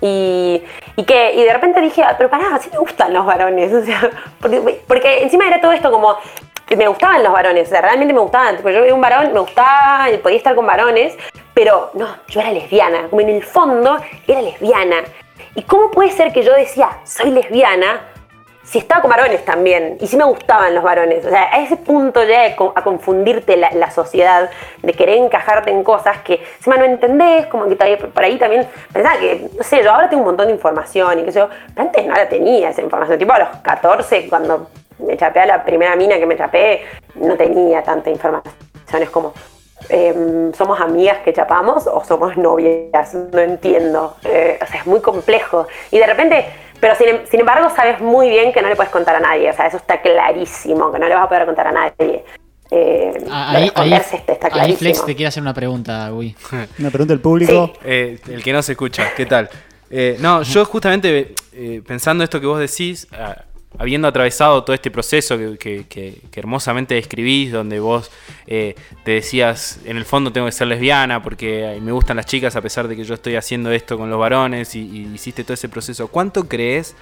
[0.00, 0.62] y,
[0.96, 3.72] y que y de repente dije, ah, pero pará, sí me gustan los varones.
[3.82, 6.16] O sea, porque, porque encima era todo esto como,
[6.76, 8.56] me gustaban los varones, o sea, realmente me gustaban.
[8.56, 11.16] Tipo, yo veía un varón, me gustaba, podía estar con varones,
[11.54, 13.08] pero no, yo era lesbiana.
[13.08, 14.96] Como en el fondo era lesbiana.
[15.54, 18.12] ¿Y cómo puede ser que yo decía, soy lesbiana?
[18.72, 21.24] si estaba con varones también, y si me gustaban los varones.
[21.26, 24.50] O sea, a ese punto ya a confundirte la, sociedad,
[24.82, 28.66] de querer encajarte en cosas que encima no entendés, como que todavía por ahí también
[28.92, 31.88] pensaba que, no sé, yo ahora tengo un montón de información y sé yo, pero
[31.88, 33.18] antes no la tenía esa información.
[33.18, 36.82] Tipo a los 14, cuando me chapé a la primera mina que me chapé,
[37.16, 38.54] no tenía tanta información.
[39.00, 39.32] Es como,
[39.88, 43.14] em, ¿somos amigas que chapamos o somos novias?
[43.14, 44.16] No entiendo.
[44.24, 45.66] Eh, o sea, es muy complejo.
[45.90, 46.46] Y de repente,
[46.80, 49.50] pero sin, em- sin embargo, sabes muy bien que no le puedes contar a nadie.
[49.50, 52.24] O sea, eso está clarísimo, que no le vas a poder contar a nadie.
[52.70, 54.74] Eh, Ah, Ahí, ahí, esconderse está, está ahí.
[54.76, 56.34] Flex te quiere hacer una pregunta, Gui.
[56.78, 57.70] Una pregunta del público.
[57.74, 57.80] Sí.
[57.84, 59.48] Eh, el que no se escucha, ¿qué tal?
[59.90, 63.36] Eh, no, yo justamente eh, pensando esto que vos decís, ah,
[63.78, 68.10] habiendo atravesado todo este proceso que, hermosamente describís, donde vos
[68.46, 72.56] eh, te decías, en el fondo tengo que ser lesbiana porque me gustan las chicas
[72.56, 75.54] a pesar de que yo estoy haciendo esto con los varones y, y hiciste todo
[75.54, 76.94] ese proceso, ¿cuánto crees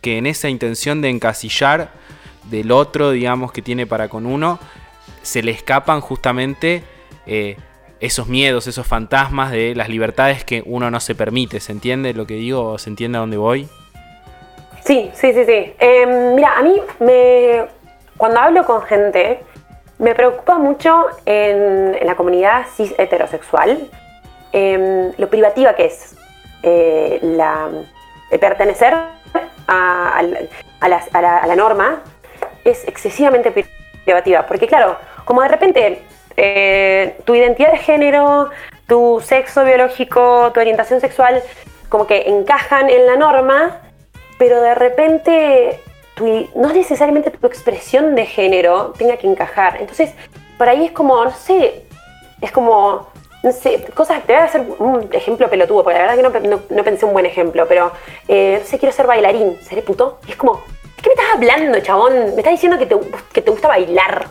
[0.00, 1.92] que en esa intención de encasillar
[2.50, 4.58] del otro, digamos, que tiene para con uno,
[5.22, 6.84] se le escapan justamente
[7.26, 7.56] eh,
[8.00, 11.60] esos miedos, esos fantasmas de las libertades que uno no se permite.
[11.60, 12.78] ¿Se entiende lo que digo?
[12.78, 13.68] ¿Se entiende a dónde voy?
[14.84, 15.74] Sí, sí, sí, sí.
[15.78, 17.64] Eh, mira, a mí me,
[18.16, 19.40] cuando hablo con gente,
[19.98, 23.88] me preocupa mucho en, la comunidad cis heterosexual
[24.52, 26.14] eh, lo privativa que es
[26.62, 27.68] eh, la,
[28.30, 28.94] el pertenecer
[29.66, 30.22] a,
[30.86, 32.02] la, norma
[32.64, 33.66] es excesivamente pri-
[34.04, 34.46] privativa.
[34.46, 36.02] Porque claro, como de repente
[36.36, 38.50] eh, tu identidad de género,
[38.86, 41.42] tu sexo biológico, tu orientación sexual,
[41.88, 43.80] como que encajan en la norma,
[44.38, 45.80] pero de repente
[46.14, 49.78] tu- no necesariamente tu expresión de género tenga que encajar.
[49.80, 50.10] Entonces,
[50.58, 51.82] por ahí es como, no sé,
[52.40, 53.08] es como,
[53.42, 56.60] no sé, cosas, te voy a hacer un ejemplo pelotudo, porque la verdad que no,
[56.70, 57.92] no- pensé un buen ejemplo, pero,
[58.28, 60.18] eh, no sé, quiero ser bailarín, ¿seré puto?
[60.26, 60.62] Y es como,
[61.02, 62.12] ¿qué me estás hablando, chabón?
[62.34, 62.96] Me estás diciendo que te,
[63.32, 64.26] que te gusta bailar.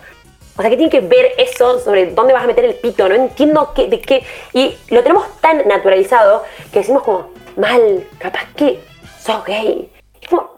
[0.55, 3.09] O sea, que tiene que ver eso sobre dónde vas a meter el pito?
[3.09, 4.23] No entiendo qué, de qué.
[4.53, 7.27] Y lo tenemos tan naturalizado que decimos como,
[7.57, 8.79] mal, capaz que
[9.19, 9.89] sos gay.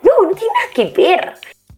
[0.05, 1.33] No, no tiene nada que ver.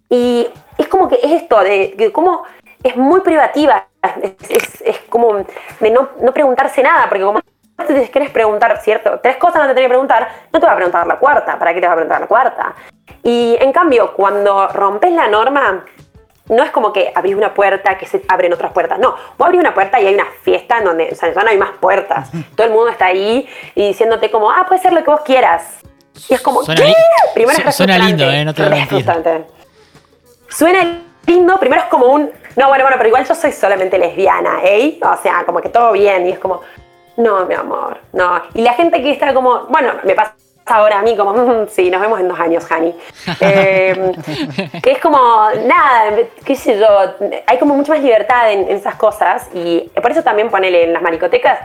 [0.09, 0.47] Y
[0.77, 2.43] es como que es esto, de, de cómo
[2.83, 3.87] es muy privativa.
[4.21, 5.35] Es, es- es como
[5.79, 7.39] de no, no preguntarse nada, porque como
[7.87, 9.19] te quieres preguntar, ¿cierto?
[9.21, 11.57] Tres cosas no te tenés que preguntar, no te va a preguntar la cuarta.
[11.59, 12.75] ¿Para qué te va a preguntar la cuarta?
[13.23, 15.83] Y en cambio, cuando rompes la norma,
[16.49, 18.97] no es como que abrís una puerta que se abren otras puertas.
[18.99, 21.49] No, vos abrís una puerta y hay una fiesta en donde o sea, ya no
[21.49, 22.29] hay más puertas.
[22.55, 25.79] Todo el mundo está ahí y diciéndote como, ah, puede ser lo que vos quieras.
[26.29, 26.93] Y es como, Suena ¿qué?
[27.33, 28.43] Primero es su- suena lindo, ¿eh?
[28.45, 29.05] No te voy a mentir.
[30.49, 34.59] Suena lindo, primero es como un, no, bueno, bueno, pero igual yo soy solamente lesbiana,
[34.63, 34.99] ¿eh?
[35.01, 36.61] O sea, como que todo bien y es como,
[37.17, 38.41] no, mi amor, no.
[38.53, 40.33] Y la gente que está como, bueno, me pasa
[40.65, 42.93] ahora a mí como, "Mm, sí, nos vemos en dos años, Hani.
[43.41, 44.11] Eh,
[44.83, 45.17] que es como,
[45.65, 46.11] nada,
[46.45, 46.87] qué sé yo,
[47.45, 50.93] hay como mucha más libertad en, en esas cosas y por eso también ponele en
[50.93, 51.59] las maricotecas,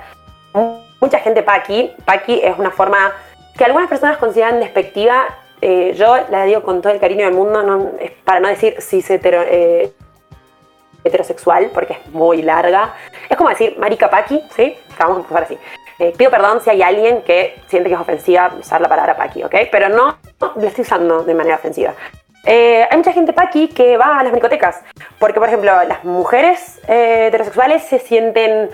[1.01, 3.13] mucha gente paqui, paqui es una forma
[3.57, 5.25] que algunas personas consideran despectiva,
[5.61, 7.93] eh, yo la digo con todo el cariño del mundo, no-
[8.25, 9.93] para no decir cis hetero, eh,
[11.05, 12.95] heterosexual, porque es muy larga.
[13.29, 14.77] Es como decir marica paqui, ¿sí?
[14.99, 15.59] Vamos a empezar así.
[15.99, 19.43] Eh, pido perdón si hay alguien que siente que es ofensiva usar la palabra paqui,
[19.45, 19.55] ¿ok?
[19.71, 20.17] Pero no
[20.57, 21.93] la estoy usando de manera ofensiva.
[22.45, 24.81] Hay mucha gente paqui que va a las maricotecas,
[25.21, 28.69] porque por ejemplo las mujeres heterosexuales se sienten,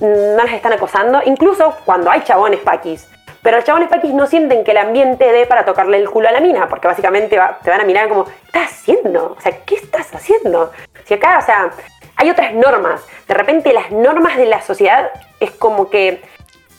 [0.00, 3.08] no las están acosando, incluso cuando hay chabones paquis.
[3.42, 6.32] Pero los chabones paquis no sienten que el ambiente dé para tocarle el culo a
[6.32, 9.34] la mina, porque básicamente te van a mirar como, ¿qué estás haciendo?
[9.36, 10.70] O sea, ¿qué estás haciendo?
[11.04, 11.70] Si acá, o sea,
[12.16, 13.04] hay otras normas.
[13.26, 16.22] De repente las normas de la sociedad es como que,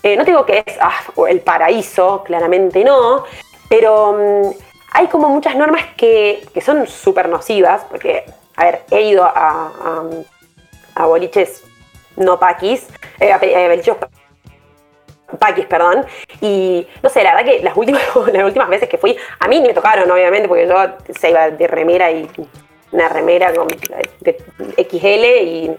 [0.03, 3.25] eh, no digo que es ah, el paraíso, claramente no,
[3.67, 4.51] pero mm,
[4.93, 8.23] hay como muchas normas que, que son súper nocivas, porque,
[8.55, 9.71] a ver, he ido a,
[10.95, 11.63] a, boliches
[12.15, 12.87] no paquis,
[13.19, 13.97] eh, a, a boliches
[15.37, 16.05] paquis, perdón,
[16.41, 18.01] Y no sé, la verdad que las últimas,
[18.33, 20.75] las últimas veces que fui, a mí ni me tocaron, obviamente, porque yo
[21.17, 22.29] se iba de remera y
[22.91, 24.37] una remera con de
[24.77, 25.71] XL y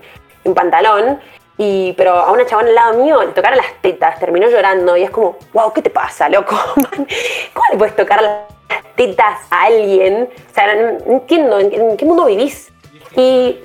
[0.44, 1.20] un pantalón.
[1.56, 5.04] Y, pero a una chabona al lado mío le tocaron las tetas, terminó llorando y
[5.04, 6.56] es como, wow, ¿qué te pasa, loco?
[6.74, 10.28] ¿Cómo le puedes tocar las tetas a alguien?
[10.50, 12.72] O sea, no, entiendo, ¿en, qué mundo vivís?
[13.16, 13.60] Y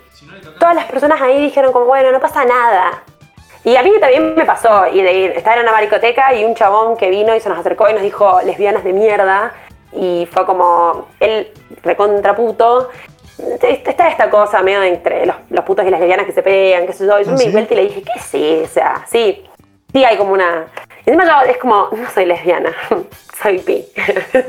[0.59, 3.03] todas las personas ahí dijeron como, bueno, no pasa nada.
[3.63, 6.95] Y a mí también me pasó, y de, estaba en una maricoteca y un chabón
[6.95, 9.53] que vino y se nos acercó y nos dijo, lesbianas de mierda.
[9.91, 11.51] Y fue como, él
[11.83, 12.89] recontraputo,
[13.61, 17.05] está esta cosa medio entre los, putos y las lesbianas que se pegan, qué sé
[17.05, 17.19] yo.
[17.19, 18.61] Y yo ¿Ah, me di vuelta y le dije, ¿qué sí?
[18.63, 19.45] O sea, sí,
[19.91, 20.67] sí hay como una.
[21.05, 22.73] Y encima yo es como, no soy lesbiana,
[23.41, 23.85] soy pi.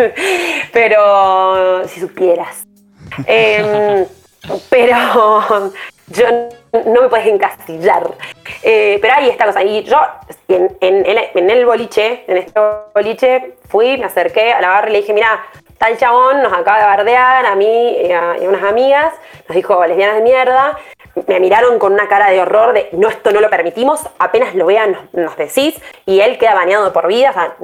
[0.72, 2.66] pero si supieras.
[3.26, 4.06] Em,
[4.68, 4.94] pero
[6.08, 6.26] yo
[6.72, 8.02] no me puedes encastillar.
[8.62, 9.62] Eh, pero hay esta cosa.
[9.62, 9.98] Y yo,
[10.48, 12.60] en, en, el boliche, en este
[12.94, 15.44] boliche, fui, me acerqué a la barra y le dije, mira,
[15.78, 19.14] tal chabón nos acaba de bardear a mí y a, unas amigas,
[19.48, 20.78] nos dijo lesbianas de mierda,
[21.26, 24.66] me miraron con una cara de horror de no, esto no lo permitimos, apenas lo
[24.66, 27.56] vean nos, decís, y él queda baneado por vida.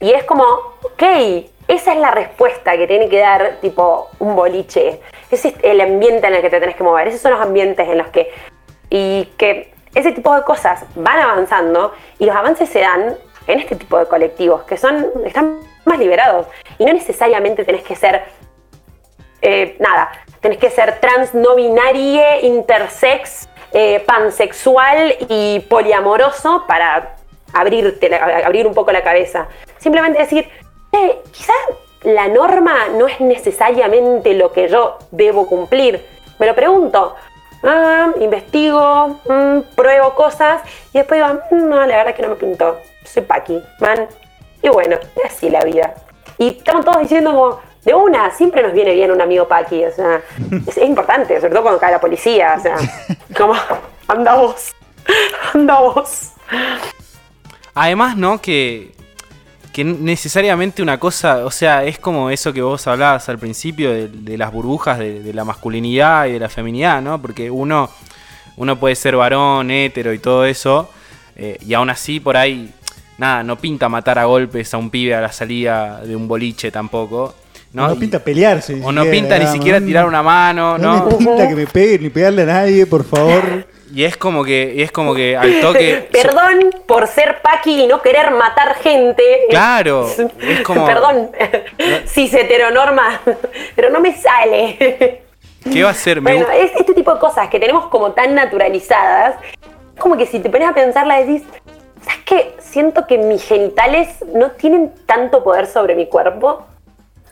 [0.00, 1.02] y es como, ok,
[1.68, 5.00] esa es la respuesta que tiene que dar tipo un boliche.
[5.30, 7.08] Ese es el ambiente en el que te tenés que mover.
[7.08, 8.30] Esos son los ambientes en los que...
[8.88, 13.16] Y que ese tipo de cosas van avanzando y los avances se dan
[13.46, 16.46] en este tipo de colectivos que son están más liberados
[16.78, 18.24] y no necesariamente tenés que ser
[19.40, 20.10] eh, nada
[20.40, 27.16] tenés que ser trans no binaria intersex eh, pansexual y poliamoroso para
[27.54, 29.48] abrirte abrir un poco la cabeza
[29.78, 30.46] simplemente decir
[31.32, 31.56] quizás
[32.06, 36.04] la norma no es necesariamente lo que yo debo cumplir
[36.38, 37.14] me lo pregunto
[37.62, 42.28] ah, investigo, mm, pruebo cosas y después digo, mm, no, la verdad es que no
[42.28, 42.76] me pintó
[43.06, 44.06] soy Paqui, man.
[44.62, 45.94] Y bueno, es así la vida.
[46.38, 49.92] Y estamos todos diciendo como, de una, siempre nos viene bien un amigo Paqui, o
[49.92, 50.20] sea,
[50.66, 52.76] es, importante, sobre todo cuando cae la policía, o sea,
[53.36, 53.54] como,
[54.08, 54.74] anda vos,
[55.54, 56.32] anda vos.
[57.74, 58.40] Además, ¿no?
[58.40, 58.95] Que,
[59.76, 64.38] que necesariamente una cosa, o sea, es como eso que vos hablabas al principio de,
[64.38, 67.20] las burbujas de, de, la masculinidad y de la feminidad, ¿no?
[67.20, 67.90] Porque uno,
[68.56, 70.88] uno puede ser varón, hétero y todo eso,
[71.36, 72.72] eh, y aún así por ahí
[73.18, 76.70] nada, no pinta matar a golpes a un pibe a la salida de un boliche
[76.70, 77.34] tampoco.
[77.74, 78.80] No, no pinta pelearse.
[78.82, 81.04] O no pinta ni siquiera tirar una mano, ¿no?
[81.04, 83.66] No pinta que me pegue ni pegarle a nadie, por favor.
[83.92, 86.08] Y es como que, es como que al toque.
[86.12, 89.22] Perdón por ser paqui y no querer matar gente.
[89.50, 90.08] Claro.
[90.40, 90.86] Es como.
[90.86, 91.30] Perdón.
[92.04, 93.20] si se heteronorma.
[93.74, 95.22] Pero no me sale.
[95.72, 96.20] ¿Qué va a ser?
[96.20, 99.36] Bueno, es este tipo de cosas que tenemos como tan naturalizadas.
[99.98, 101.42] Como que si te pones a pensarla decís,
[102.02, 102.54] ¿sabes qué?
[102.58, 106.66] Siento que mis genitales no tienen tanto poder sobre mi cuerpo,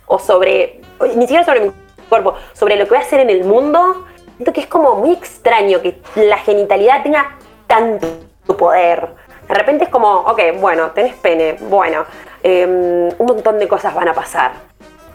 [0.06, 0.80] o sobre,
[1.14, 1.70] ni siquiera sobre mi
[2.08, 4.06] cuerpo, sobre lo que voy a hacer en el mundo.
[4.36, 8.08] Siento que es como muy extraño que la genitalidad tenga tanto
[8.56, 9.08] poder.
[9.48, 12.04] De repente es como, ok, bueno, tenés pene, bueno,
[12.42, 14.52] em, un montón de cosas van a pasar.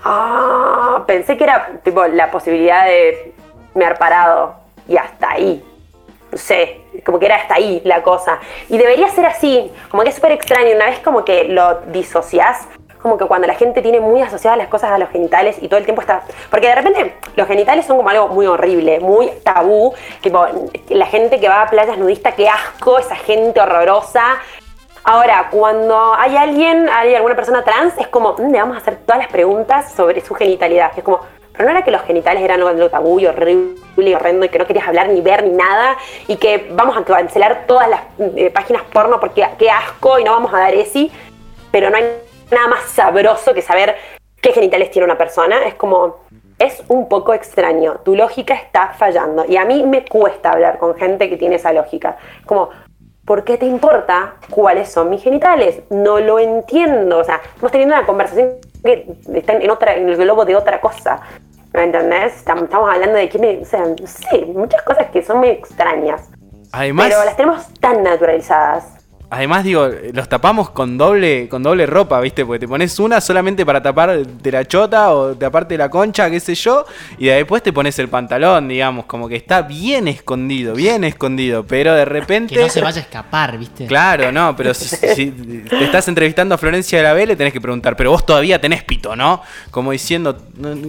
[0.04, 3.34] Ah, pensé que era tipo la posibilidad de
[3.74, 4.56] me haber parado
[4.88, 5.64] y hasta ahí
[6.32, 8.40] no sé, como que era hasta ahí la cosa.
[8.70, 12.68] Y debería ser así, como que es súper extraño, una vez como que lo disociás,
[13.02, 15.78] como que cuando la gente tiene muy asociadas las cosas a los genitales y todo
[15.78, 16.24] el tiempo está...
[16.50, 20.46] Porque de repente los genitales son como algo muy horrible, muy tabú, tipo
[20.90, 24.40] la gente que va a playas nudistas, qué asco, esa gente horrorosa.
[25.06, 28.98] Ahora, cuando hay alguien, hay alguna persona trans, es como, mm, le vamos a hacer
[28.98, 30.92] todas las preguntas sobre su genitalidad.
[30.98, 31.22] Es como,
[31.54, 34.60] pero no era que los genitales eran algo tabú y horrible y horrendo y que
[34.60, 35.98] no querías hablar ni ver ni nada
[36.28, 38.02] y que vamos a cancelar todas las
[38.36, 41.12] eh, páginas porno porque qué asco y no vamos a dar esi.
[41.72, 43.96] Pero no hay nada más sabroso que saber
[44.42, 45.66] qué genitales tiene una persona.
[45.66, 46.18] Es como,
[46.58, 48.02] es un poco extraño.
[48.04, 49.46] Tu lógica está fallando.
[49.48, 52.18] Y a mí me cuesta hablar con gente que tiene esa lógica.
[52.46, 52.70] Como,
[53.26, 55.82] ¿por qué te importa cuáles son mis genitales?
[55.90, 57.20] No lo entiendo.
[57.20, 60.82] O sea, estamos teniendo una conversación que está en, otra, en el globo de otra
[60.82, 61.22] cosa.
[61.74, 62.36] ¿Me entendés?
[62.36, 66.30] Estamos, hablando de que, o sea, no sé, muchas cosas que son muy extrañas.
[66.72, 68.99] Además, pero las tenemos tan naturalizadas.
[69.32, 72.44] Además, digo, los tapamos con doble, con doble ropa, ¿viste?
[72.44, 76.40] Porque te pones una solamente para tapar de la chota o taparte la concha, qué
[76.40, 76.84] sé yo,
[77.20, 81.94] y después te pones el pantalón, digamos, como que está bien escondido, bien escondido, pero
[81.94, 82.56] de repente...
[82.56, 83.86] Que no se vaya a escapar, ¿viste?
[83.86, 87.62] Claro, no, pero si, te estás entrevistando a Florencia de la B, le tenés que
[87.62, 89.44] preguntar, pero vos todavía tenés pito, ¿no?
[89.70, 90.36] Como diciendo...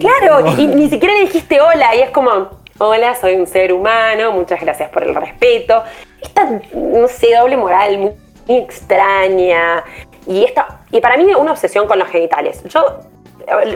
[0.01, 2.59] Claro, y ni siquiera le dijiste hola, y es como...
[2.83, 5.85] Hola, soy un ser humano, muchas gracias por el respeto.
[6.23, 8.13] Esta, no sé, doble moral muy
[8.57, 9.85] extraña.
[10.27, 12.63] Y, esta, y para mí una obsesión con los genitales.
[12.65, 13.01] Yo,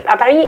[0.05, 0.47] para mí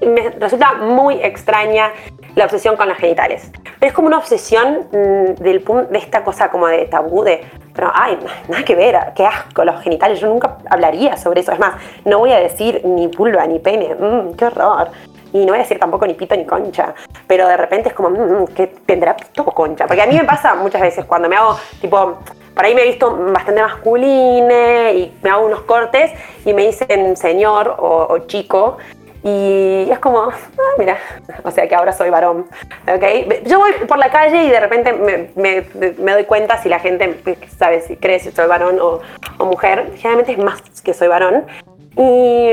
[0.00, 1.92] me resulta muy extraña
[2.34, 3.50] la obsesión con los genitales.
[3.80, 7.42] Es como una obsesión mm, del de esta cosa como de tabú de,
[7.74, 11.52] pero ay, nada que ver, qué asco los genitales, yo nunca hablaría sobre eso.
[11.52, 14.88] Es más, no voy a decir ni pulva ni pene, mm, qué horror.
[15.32, 16.94] Y no voy a decir tampoco ni pito ni concha.
[17.26, 19.86] Pero de repente es como, mm, que tendrá pito o concha.
[19.86, 22.18] Porque a mí me pasa muchas veces cuando me hago, tipo,
[22.56, 24.50] por ahí me he visto bastante masculine
[24.96, 26.10] y me hago unos cortes
[26.46, 28.78] y me dicen señor o, chico.
[29.22, 30.32] Y es como, ah,
[30.78, 30.96] mira,
[31.42, 32.46] o sea que ahora soy varón.
[32.90, 33.42] ¿okay?
[33.44, 37.20] Yo voy por la calle y de repente me, doy cuenta si la gente
[37.58, 39.00] sabe si cree si soy varón o,
[39.44, 39.92] mujer.
[39.96, 41.44] Generalmente es más que soy varón.
[41.98, 42.52] Y,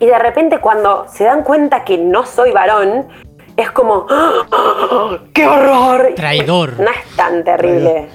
[0.00, 3.08] y, de repente cuando se dan cuenta que no soy varón,
[3.56, 5.18] es como, ¡Ah!
[5.32, 6.12] ¡qué horror!
[6.14, 6.78] Traidor.
[6.78, 8.08] No es tan terrible.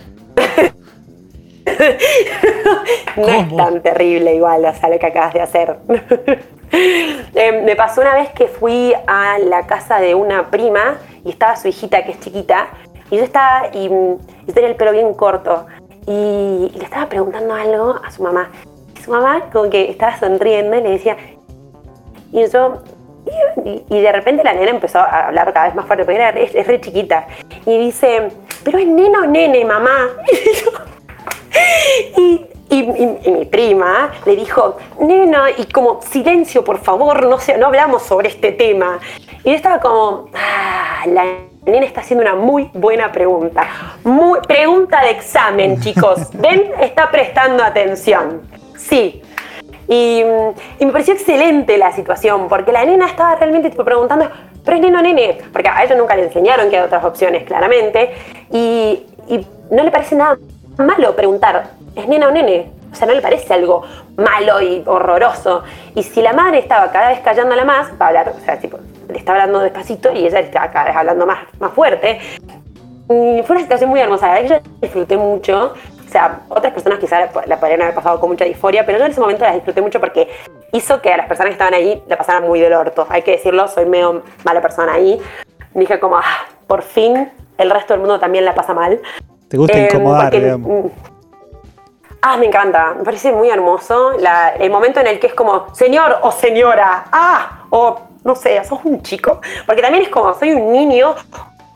[3.17, 5.77] no es tan terrible igual, o sea, lo que acabas de hacer.
[6.69, 11.55] Eh, me pasó una vez que fui a la casa de una prima y estaba
[11.55, 12.67] su hijita que es chiquita
[13.09, 13.89] y yo estaba y,
[14.53, 15.65] tenía el pelo bien corto
[16.05, 18.49] y, le estaba preguntando algo a su mamá.
[18.99, 21.15] Y su mamá como que estaba sonriendo y le decía,
[22.33, 22.83] y yo,
[23.89, 26.53] y, de repente la nena empezó a hablar cada vez más fuerte porque era, es,
[26.53, 27.27] es re chiquita
[27.65, 28.29] y dice,
[28.63, 30.09] pero es nena o nene, mamá.
[30.31, 30.96] y,
[32.69, 38.51] mi prima le dijo, nena, y como silencio, por favor, no, no hablamos sobre este
[38.51, 38.99] tema.
[39.43, 41.25] Y yo estaba como, ah, la
[41.65, 43.67] nena está haciendo una muy buena pregunta.
[44.03, 46.29] Muy, pregunta de examen, chicos.
[46.33, 46.71] ¿Ven?
[46.81, 48.41] Está prestando atención.
[48.75, 49.21] Sí.
[49.87, 50.23] Y,
[50.79, 54.29] me pareció excelente la situación, porque la nena estaba realmente preguntando,
[54.65, 58.11] pero es neno nene, porque a ella nunca le enseñaron que hay otras opciones, claramente,
[58.51, 60.37] y, y no le parece nada
[60.77, 62.71] malo preguntar, ¿es nena o nene?
[62.91, 63.83] O sea, no le parece algo
[64.15, 65.63] malo y horroroso.
[65.95, 68.77] Y si la madre estaba cada vez callándola más, va a hablar, o sea, tipo,
[69.09, 72.19] le estaba hablando despacito y ella estaba cada vez hablando más, más fuerte.
[73.09, 75.73] Y fue una situación muy hermosa, yo disfruté mucho.
[76.05, 79.11] O sea, otras personas quizás la podrían haber pasado con mucha disforia, pero yo en
[79.11, 80.29] ese momento la disfruté mucho porque
[80.71, 83.05] hizo que a las personas que estaban ahí la pasaran muy del orto.
[83.09, 85.21] Hay que decirlo, soy medio mala persona ahí.
[85.73, 89.01] dije como, ah, por fin el resto del mundo también la pasa mal.
[89.47, 90.85] ¿Te gusta incomodar, digamos?
[90.85, 90.87] Mm,
[92.21, 92.93] ah, me encanta.
[92.97, 94.11] Me parece muy hermoso
[94.59, 98.79] el momento en el que es como, señor o señora, ah, o no sé, sos
[98.83, 99.39] un chico.
[99.65, 101.15] Porque también es como, soy un niño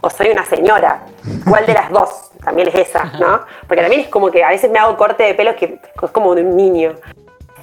[0.02, 1.04] o soy una señora.
[1.48, 2.32] ¿Cuál de las dos?
[2.44, 3.42] También es esa, ¿no?
[3.68, 6.36] Porque también es como que a veces me hago corte de pelo que es como
[6.36, 6.96] de un niño.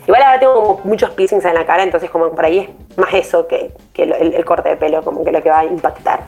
[0.07, 3.13] Igual ahora tengo como muchos piercings en la cara, entonces como por ahí es más
[3.13, 6.21] eso que, el, corte de pelo, como que lo que va a impactar.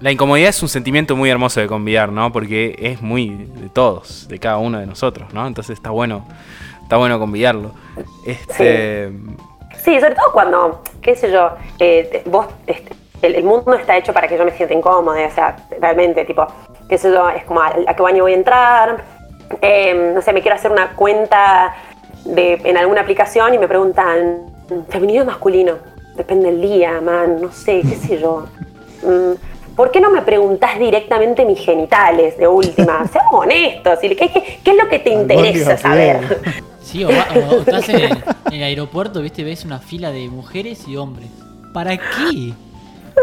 [0.00, 2.32] La incomodidad es un sentimiento muy hermoso de convidar, ¿no?
[2.32, 5.46] Porque es muy de todos, de cada uno de nosotros, ¿no?
[5.46, 6.26] Entonces está bueno,
[6.82, 7.72] está bueno convidarlo.
[8.26, 9.12] Este...
[9.82, 10.00] Sí.
[10.00, 14.36] sobre todo cuando, qué sé yo, eh, vos, este, el, mundo está hecho para que
[14.36, 16.46] yo me sienta incómoda, o sea, realmente, tipo,
[16.88, 19.04] qué sé yo, es como a, qué baño voy a entrar,
[19.60, 21.74] em, no sé, me quiero hacer una cuenta
[22.26, 24.54] en alguna aplicación y me preguntan,
[24.88, 25.74] femenino o masculino,
[26.16, 28.46] depende del día, man, no sé, qué sé yo.
[29.02, 33.06] Mm, ¿Por qué no me preguntás directamente mis genitales de última?
[33.12, 33.98] Seamos honestos.
[34.00, 36.40] ¿Qué, qué, qué es lo que te interesa saber?
[36.80, 38.22] Sí, o, estás en
[38.52, 41.28] el, aeropuerto, viste, ves una fila de mujeres y hombres.
[41.72, 42.52] ¿Para qué?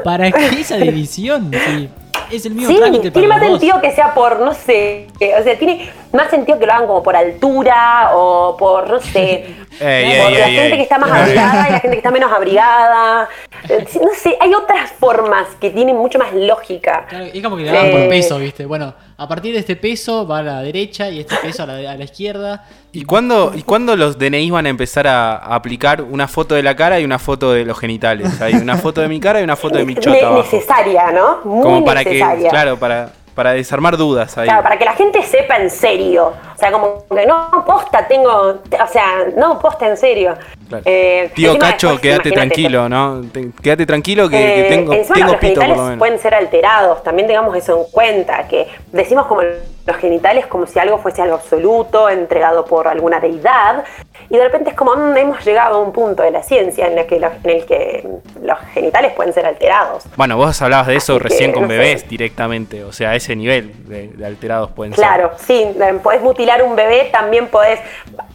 [0.03, 1.51] ¿Para qué esa división?
[1.51, 1.89] Sí
[2.31, 5.07] es el mismo sí, tiene más sentido que sea por, no sé,
[5.39, 9.55] o sea, tiene más sentido que lo hagan como por altura o por, no sé,
[9.80, 13.30] por la gente que está más abrigada y la gente que está menos abrigada.
[13.70, 17.05] Eh, no sé, hay otras formas que tienen mucho más lógica.
[17.07, 18.66] Claro, es como que le dan por eh, peso, ¿viste?
[18.66, 21.91] Bueno, a partir de este peso va a la derecha y este peso a la,
[21.91, 22.66] a la izquierda.
[22.93, 26.76] ¿Y cuándo, ¿Y cuándo los DNI van a empezar a, aplicar una foto de la
[26.76, 28.41] cara y una foto de los genitales?
[28.41, 30.28] Hay una foto de mi cara y una foto de mi chota.
[30.28, 30.43] abajo.
[30.43, 31.39] Necesaria, ¿no?
[31.45, 32.43] Muy Como para necesaria.
[32.43, 34.45] que, claro, para, para desarmar dudas ahí.
[34.45, 36.34] Claro, para que la gente sepa en serio.
[36.62, 38.30] O sea, como que no, posta, tengo.
[38.30, 40.38] O sea, no, posta en serio.
[40.86, 43.24] Eh, Tío Cacho, quédate tranquilo, ¿no?
[43.62, 45.99] quédate tranquilo que, eh, tengo, tengo los pito por lo menos.
[45.99, 50.80] pueden ser alterados, también tengamos eso en cuenta, que decimos como los genitales como si
[50.80, 53.84] algo fuese algo absoluto, entregado por alguna deidad,
[54.30, 56.97] y de repente es como mm, hemos llegado a un punto de la ciencia en
[56.97, 58.07] el que, en el que
[58.41, 60.03] los genitales pueden ser alterados.
[60.16, 64.26] Bueno, vos hablabas de eso recién con bebés directamente, o sea, a ese nivel de,
[64.26, 65.03] alterados pueden ser.
[65.03, 65.66] Claro, sí,
[66.03, 67.79] podés mutilar un bebé, también podés...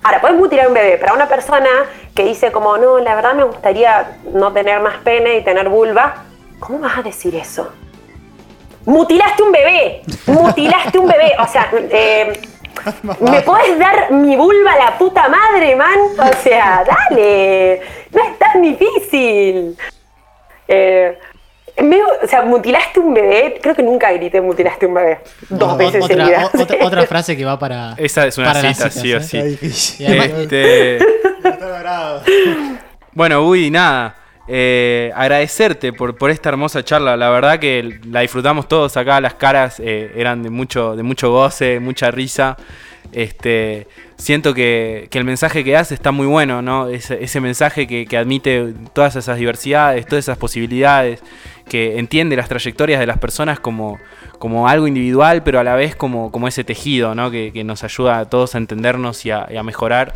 [0.02, 1.68] Ahora, podés mutilar un bebé, pero a una persona
[2.14, 6.24] que dice como, no, la verdad me gustaría no tener más pene y tener vulva,
[6.60, 7.72] ¿cómo vas a decir eso?
[8.84, 12.40] Mutilaste un bebé, mutilaste un bebé, o sea, eh,
[13.20, 15.98] ¿Me puedes dar mi vulva a la puta madre, man?
[16.18, 17.80] O sea, dale.
[18.12, 19.76] No es tan difícil.
[20.68, 21.18] Eh,
[21.82, 23.58] medio- o sea, mutilaste un bebé.
[23.62, 25.18] Creo que nunca grité mutilaste un bebé.
[25.48, 26.54] Dos O- veces otra, seguidas.
[26.54, 27.94] o- otra, otra frase que va para.
[27.98, 29.70] Esa es una para cita, citas, sí o ¿eh?
[29.72, 30.04] sí.
[30.06, 30.98] Además- Este,
[31.60, 32.22] logrado.
[33.12, 34.16] bueno, Uy, nada.
[34.48, 37.16] eh, agradecerte por, por esta hermosa charla.
[37.16, 39.20] La verdad que la disfrutamos todos acá.
[39.20, 42.56] Las caras eh, eran de mucho, de mucho goce, mucha risa.
[43.12, 46.88] Este, siento que, que el mensaje que das está muy bueno, ¿no?
[46.88, 51.22] Ese, ese mensaje que, que admite todas esas diversidades, todas esas posibilidades,
[51.68, 53.98] que entiende las trayectorias de las personas como,
[54.38, 57.30] como algo individual, pero a la vez como, como ese tejido, ¿no?
[57.30, 60.14] Que, que nos ayuda a todos a entendernos y a, mejorar.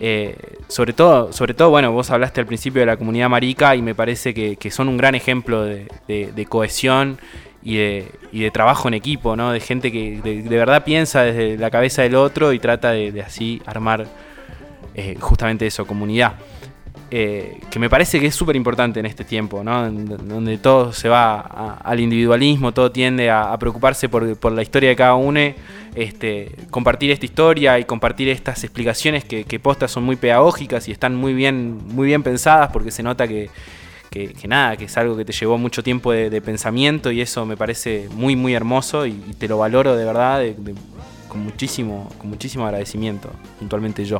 [0.00, 0.36] Eh,
[0.68, 3.94] sobre todo, sobre todo, bueno, vos hablaste al principio de la comunidad marica y me
[3.94, 7.18] parece que, que son un gran ejemplo de, de- cohesión
[7.62, 9.52] y de, y de trabajo en equipo, ¿no?
[9.52, 13.22] De gente que de, verdad piensa desde la cabeza del otro y trata de, de
[13.22, 14.06] así armar
[14.94, 16.34] eh, justamente eso, comunidad.
[17.10, 19.90] Eh, que me parece que es súper importante en este tiempo, ¿no?
[19.90, 25.14] Donde todo se va al individualismo, todo tiende a, preocuparse por, la historia de cada
[25.14, 25.40] uno.
[25.94, 30.92] Este, compartir esta historia y compartir estas explicaciones que, que postas son muy pedagógicas y
[30.92, 33.48] están muy bien, muy bien pensadas porque se nota que,
[34.46, 38.08] nada, que es algo que te llevó mucho tiempo de, pensamiento y eso me parece
[38.12, 40.42] muy, muy hermoso y, te lo valoro de verdad
[41.28, 44.18] con, muchísimo, con muchísimo agradecimiento, puntualmente yo.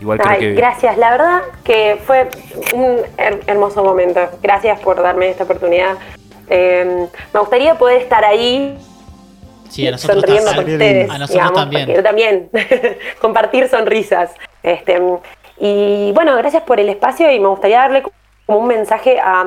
[0.00, 0.52] Igual creo Ay, que...
[0.54, 2.28] gracias, la verdad que fue
[2.74, 4.20] un her- hermoso momento.
[4.42, 5.96] Gracias por darme esta oportunidad.
[6.48, 8.76] Eh, me gustaría poder estar ahí
[9.68, 11.04] Sí, a nosotros, sonriendo con ustedes.
[11.10, 11.88] A nosotros digamos, también.
[11.94, 12.50] yo también.
[13.20, 14.32] Compartir sonrisas.
[14.62, 15.00] Este,
[15.58, 18.02] y bueno, gracias por el espacio y me gustaría darle
[18.46, 19.44] como un mensaje a,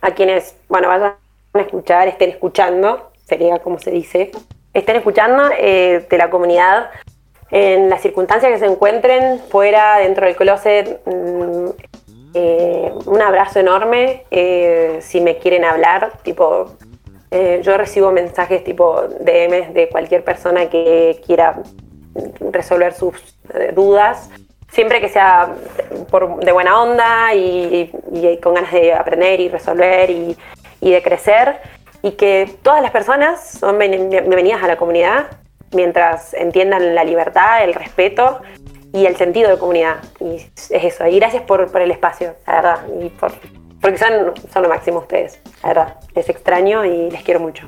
[0.00, 1.14] a quienes, bueno, vayan
[1.52, 4.32] a escuchar, estén escuchando, sería como se dice,
[4.72, 6.90] estén escuchando eh, de la comunidad
[7.50, 11.00] en las circunstancias que se encuentren, fuera, dentro del closet.
[11.06, 11.66] mm,
[12.34, 14.24] eh, un abrazo enorme.
[14.30, 16.72] eh, si me quieren hablar, tipo,
[17.30, 21.62] eh, yo recibo mensajes tipo DMs de cualquier persona que quiera
[22.50, 23.14] resolver sus
[23.54, 24.30] eh, dudas,
[24.70, 25.54] siempre que sea
[26.10, 30.36] por, de buena onda y, y con ganas de aprender y resolver y,
[30.80, 31.56] y de crecer,
[32.02, 35.26] y que todas las personas son bien- bienvenidas a la comunidad
[35.74, 38.40] mientras entiendan la libertad, el respeto
[38.92, 39.96] y el sentido de comunidad.
[40.20, 41.06] Y es eso.
[41.06, 42.78] Y gracias por, por el espacio, la verdad.
[43.02, 43.32] Y por,
[43.80, 45.94] porque son, son lo máximo ustedes, la verdad.
[46.14, 47.66] Les extraño y les quiero mucho.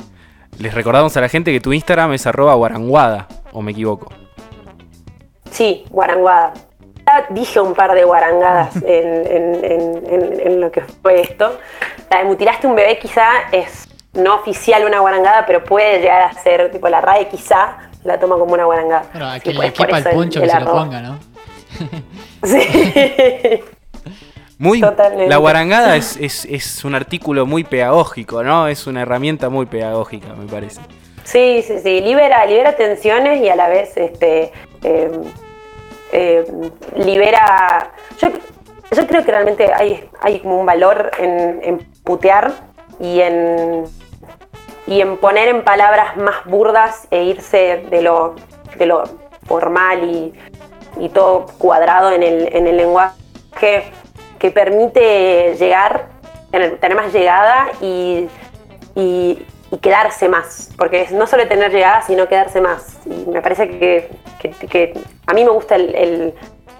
[0.59, 4.11] Les recordamos a la gente que tu Instagram es arroba guaranguada, o me equivoco.
[5.50, 6.52] Sí, guaranguada.
[7.07, 11.59] Ya dije un par de guarangadas en, en- en- en- en lo que fue esto.
[12.11, 16.32] La de mutilaste un bebé quizá es no oficial una guarangada, pero puede llegar a
[16.32, 17.76] ser, tipo la RAE quizá
[18.07, 19.07] la toma como una guarangada.
[19.12, 21.18] Bueno, a Sí, quien pues, le quepa el poncho que se lo ponga, ¿no?
[22.44, 23.61] Sí.
[24.59, 25.28] Muy, Totalmente.
[25.28, 28.68] la guarangada es, es, es un artículo muy pedagógico, ¿no?
[28.68, 30.80] Es una herramienta muy pedagógica, me parece.
[31.24, 34.52] Sí, sí, sí, libera, libera tensiones y a la vez este,
[34.82, 35.11] eh,
[36.12, 36.44] eh,
[36.96, 37.90] libera...
[38.18, 38.28] Yo,
[38.96, 42.52] yo creo que realmente hay, hay como un valor en, en putear
[43.00, 43.84] y en,
[44.87, 48.34] y en poner en palabras más burdas e irse de lo,
[48.78, 49.05] de lo
[49.47, 50.32] formal y,
[50.98, 53.93] y todo cuadrado en el, en el lenguaje
[54.39, 56.06] que permite llegar,
[56.51, 58.28] tener, tener más llegada y,
[58.94, 59.43] y-
[59.73, 60.70] y quedarse más.
[60.78, 62.98] Porque es no solo tener llegada, sino quedarse más.
[63.06, 64.09] Y me parece que,
[64.39, 64.94] que- que
[65.27, 66.35] a mí me gusta el, el-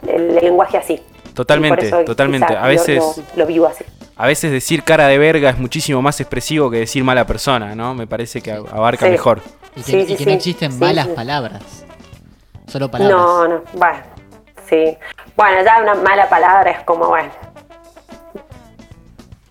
[0.07, 1.03] el lenguaje así.
[1.35, 2.55] Totalmente, totalmente.
[2.57, 3.85] A veces- Lo, lo- lo vivo así.
[4.17, 7.95] A veces decir cara de verga es muchísimo más expresivo que decir mala persona, ¿no?
[7.95, 9.13] Me parece que abarca Sí.
[9.13, 9.43] mejor.
[9.75, 10.25] Y que, Sí, y sí, que sí.
[10.27, 11.13] no existen Sí, malas sí.
[11.15, 11.85] palabras.
[12.67, 13.17] Solo palabras.
[13.19, 13.99] No, no, bueno,
[14.69, 14.97] sí.
[15.37, 17.31] Bueno, ya una mala palabra es como, bueno.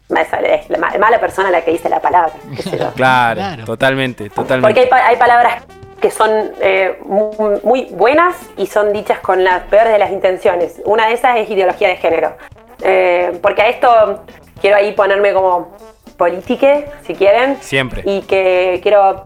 [0.09, 2.31] Es la ma- mala persona la que dice la palabra.
[2.55, 2.91] qué sé yo.
[2.95, 3.65] Claro, Claro.
[3.65, 4.87] totalmente, Porque hay, totalmente.
[4.87, 5.63] pa- hay palabras
[6.01, 6.29] que son
[6.61, 10.81] eh, mu- muy, buenas y son dichas con las peores de las intenciones.
[10.85, 12.35] Una de esas es ideología de género.
[12.81, 14.23] Eh, porque a esto
[14.61, 15.75] quiero ahí ponerme como
[16.17, 17.57] politique, si quieren.
[17.61, 18.01] Siempre.
[18.05, 19.25] Y que quiero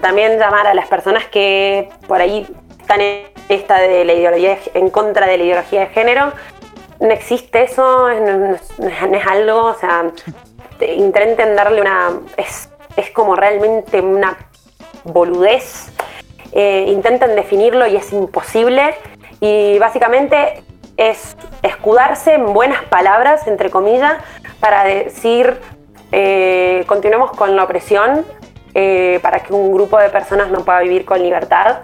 [0.00, 2.46] también llamar a las personas que por ahí
[2.80, 6.32] están en esta de la ideología de- en contra de la ideología de género.
[7.00, 8.54] No existe eso, es- no, no
[9.16, 10.10] es- algo, o sea,
[10.78, 12.20] te- intenten darle una.
[12.36, 14.36] Es, es como realmente una
[15.04, 15.90] boludez.
[16.52, 18.94] Eh, intenten definirlo y es imposible.
[19.40, 20.63] Y básicamente
[20.96, 24.14] es escudarse en buenas palabras, entre comillas,
[24.60, 25.58] para decir
[26.12, 28.24] eh, continuemos con la opresión,
[28.72, 31.80] eh, para que un grupo de personas no pueda vivir con libertad.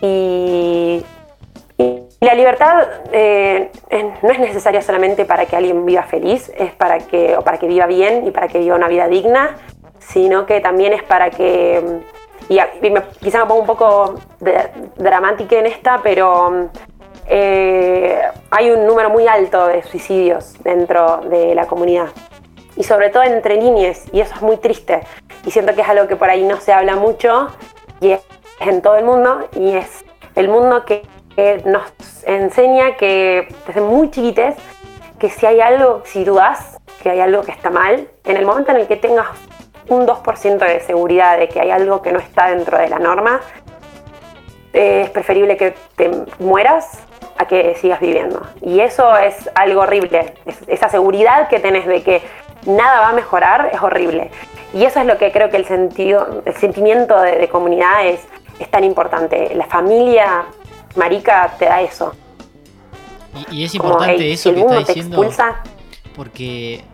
[0.00, 1.04] Y,
[2.20, 3.72] la libertad eh,
[4.22, 7.66] no es necesaria solamente para que alguien viva feliz, es para que, o para que
[7.66, 9.56] viva bien y para que viva una vida digna,
[9.98, 12.02] sino que también es para que,
[12.48, 12.60] y,
[13.20, 14.14] quizá me pongo un poco
[14.96, 16.68] dramática en esta, pero
[17.26, 18.20] eh,
[18.50, 22.08] hay un número muy alto de suicidios dentro de la comunidad
[22.76, 25.00] y sobre todo entre niñas, y eso es muy triste.
[25.44, 27.48] Y siento que es algo que por ahí no se habla mucho,
[28.00, 28.20] y es
[28.60, 30.04] en todo el mundo, y es
[30.34, 31.02] el mundo que,
[31.36, 31.82] que nos
[32.24, 34.56] enseña que desde muy chiquites,
[35.18, 38.70] que si hay algo, si dudas que hay algo que está mal, en el momento
[38.70, 39.26] en el que tengas
[39.88, 43.40] un 2% de seguridad de que hay algo que no está dentro de la norma,
[44.72, 46.98] eh, es preferible que te mueras
[47.38, 48.40] a que sigas viviendo.
[48.60, 50.34] Y eso es algo horrible.
[50.46, 52.22] Es- esa seguridad que tenés de que
[52.66, 54.30] nada va a mejorar es horrible.
[54.74, 58.20] Y eso es lo que creo que el sentido, el sentimiento de, de comunidad es,
[58.58, 59.54] es tan importante.
[59.54, 60.44] La familia
[60.96, 62.14] marica te da eso.
[63.50, 65.16] Y, y es Como, importante hey, eso si que está diciendo.
[65.16, 65.56] expulsa,
[66.14, 66.84] Porque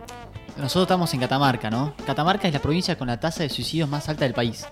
[0.57, 1.93] nosotros estamos en Catamarca, ¿no?
[2.05, 4.65] Catamarca es la provincia con la tasa de suicidios más alta del país.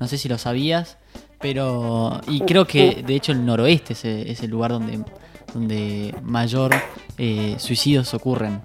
[0.00, 0.96] No sé si lo sabías,
[1.40, 2.20] pero...
[2.26, 5.00] Y creo que de hecho el noroeste es, el- es el lugar donde,
[5.54, 6.72] donde mayor
[7.16, 8.60] eh, suicidios ocurren.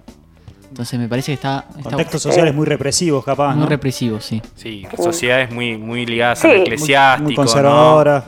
[0.70, 3.70] Entonces me parece que está, está Contextos sociales muy represivos, capaz, muy ¿no?
[3.70, 4.41] represivo, sí.
[4.56, 6.48] Sí, sociedades muy, muy ligadas Sí.
[6.48, 7.41] al Muy- Muy, eclesiástico.
[7.44, 8.24] muy.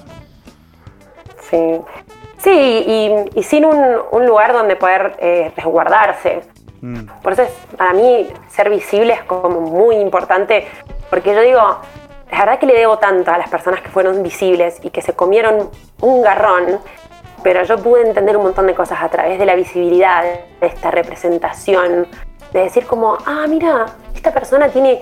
[1.50, 1.58] Sí,
[2.44, 3.78] sí y, y sin un,
[4.12, 6.42] un lugar donde poder eh, resguardarse.
[6.82, 7.06] Mm.
[7.24, 10.68] Por eso es, para mí ser visible es como muy importante,
[11.10, 11.78] porque yo digo,
[12.38, 15.14] la verdad que le debo tanto a las personas que fueron visibles y que se
[15.14, 15.70] comieron
[16.02, 16.80] un garrón,
[17.44, 20.22] pero yo pude entender un montón de cosas a través de la visibilidad,
[20.60, 22.08] de esta representación,
[22.52, 25.02] de decir como, ah, mira, esta persona tiene,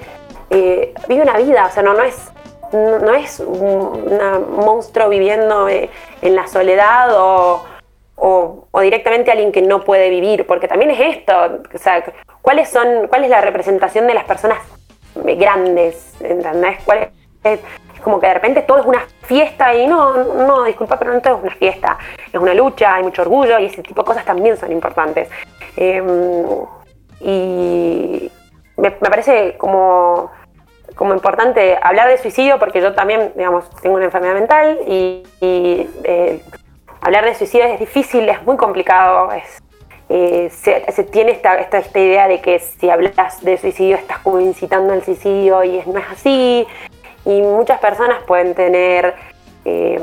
[0.51, 2.31] eh, vive una vida, o sea, no, no es
[2.72, 5.89] no, no es un monstruo viviendo eh,
[6.22, 7.64] en la soledad o,
[8.15, 11.34] o- o directamente alguien que no puede vivir, porque también es esto,
[11.73, 12.03] o sea,
[12.41, 14.57] ¿cuáles son, ¿cuál es la representación de las personas
[15.26, 16.15] eh, grandes?
[16.19, 16.77] ¿Entendés?
[16.84, 17.11] ¿Cuál
[17.44, 17.60] es,
[17.94, 21.22] es como que de repente todo es una fiesta y no, no, disculpa, pero no
[21.22, 21.98] todo es una fiesta,
[22.28, 25.30] es una lucha, hay mucho orgullo y ese tipo de cosas también son importantes.
[25.76, 26.06] Em,
[27.22, 28.32] y
[28.78, 30.32] me, me parece como
[30.95, 36.41] como importante hablar de suicidio porque yo también, digamos, tengo una enfermedad mental y, eh,
[37.02, 39.32] hablar de suicidio es difícil, es muy complicado.
[39.32, 39.61] Es,
[40.10, 44.40] eh, se, tiene esta, esta, esta idea de que si hablas de suicidio estás como
[44.40, 46.68] incitando al suicidio y es, no es así.
[47.26, 49.14] Y muchas personas pueden tener
[49.66, 50.00] eh,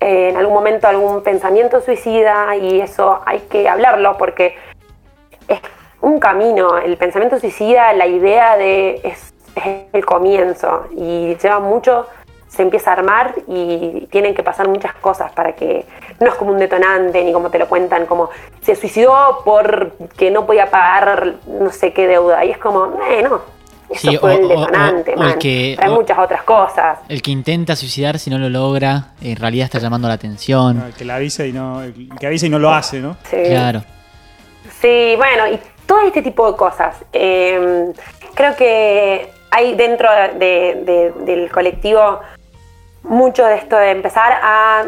[0.00, 4.54] en algún momento algún pensamiento suicida y eso hay que hablarlo porque
[5.48, 5.60] es
[6.00, 6.78] un camino.
[6.78, 12.06] El pensamiento suicida, la idea de es, es el comienzo y lleva mucho,
[12.48, 15.86] se empieza a armar y tienen que pasar muchas cosas para que
[16.20, 18.30] no es como un detonante ni como te lo cuentan, como
[18.62, 23.53] se suicidó porque no podía pagar no sé qué deuda y es como, eh, no.
[23.94, 25.38] Eso Sí, fue o- el detonante, o- o el man.
[25.38, 26.98] que- Hay o- muchas otras cosas.
[27.08, 30.82] El que intenta suicidar, si no lo logra, en realidad está llamando la atención.
[30.86, 33.16] El que la avisa y no, el que avisa y no lo hace, ¿no?
[33.30, 33.36] Sí.
[33.46, 33.82] Claro.
[34.80, 36.96] Sí, bueno, y todo este tipo de cosas.
[37.12, 37.92] Eh,
[38.34, 40.08] creo que hay dentro
[40.38, 42.20] de- de- del colectivo
[43.02, 44.84] mucho de esto de empezar a,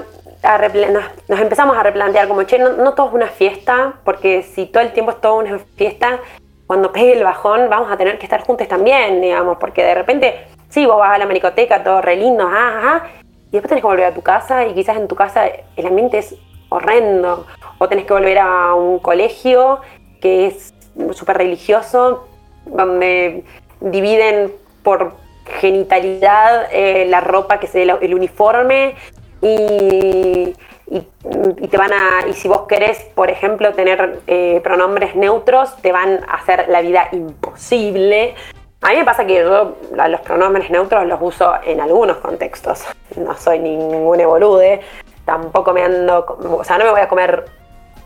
[0.93, 4.67] nos, nos empezamos a replantear como, che, no, no todo es una fiesta, porque si
[4.67, 6.19] todo el tiempo es toda una fiesta,
[6.67, 10.47] cuando pegue el bajón vamos a tener que estar juntos también, digamos, porque de repente,
[10.69, 13.07] sí, vos vas a la maricoteca, todo re lindo, ajá, ajá,
[13.49, 16.19] y después tenés que volver a tu casa y quizás en tu casa el ambiente
[16.19, 16.35] es
[16.69, 17.47] horrendo,
[17.79, 19.81] o tenés que volver a un colegio
[20.21, 20.75] que es
[21.13, 22.27] súper religioso,
[22.65, 23.45] donde
[23.81, 24.53] dividen
[24.83, 25.15] por
[25.61, 28.97] genitalidad eh, la ropa que es el, el uniforme
[29.41, 30.55] y,
[30.89, 35.93] y- te van a y si vos querés por ejemplo tener eh, pronombres neutros te
[35.93, 38.35] van a hacer la vida imposible.
[38.83, 39.77] A mí me pasa que yo
[40.09, 42.85] los pronombres neutros los uso en algunos contextos.
[43.17, 44.81] No soy ningún bolude
[45.25, 47.47] tampoco me ando o sea no me voy a comer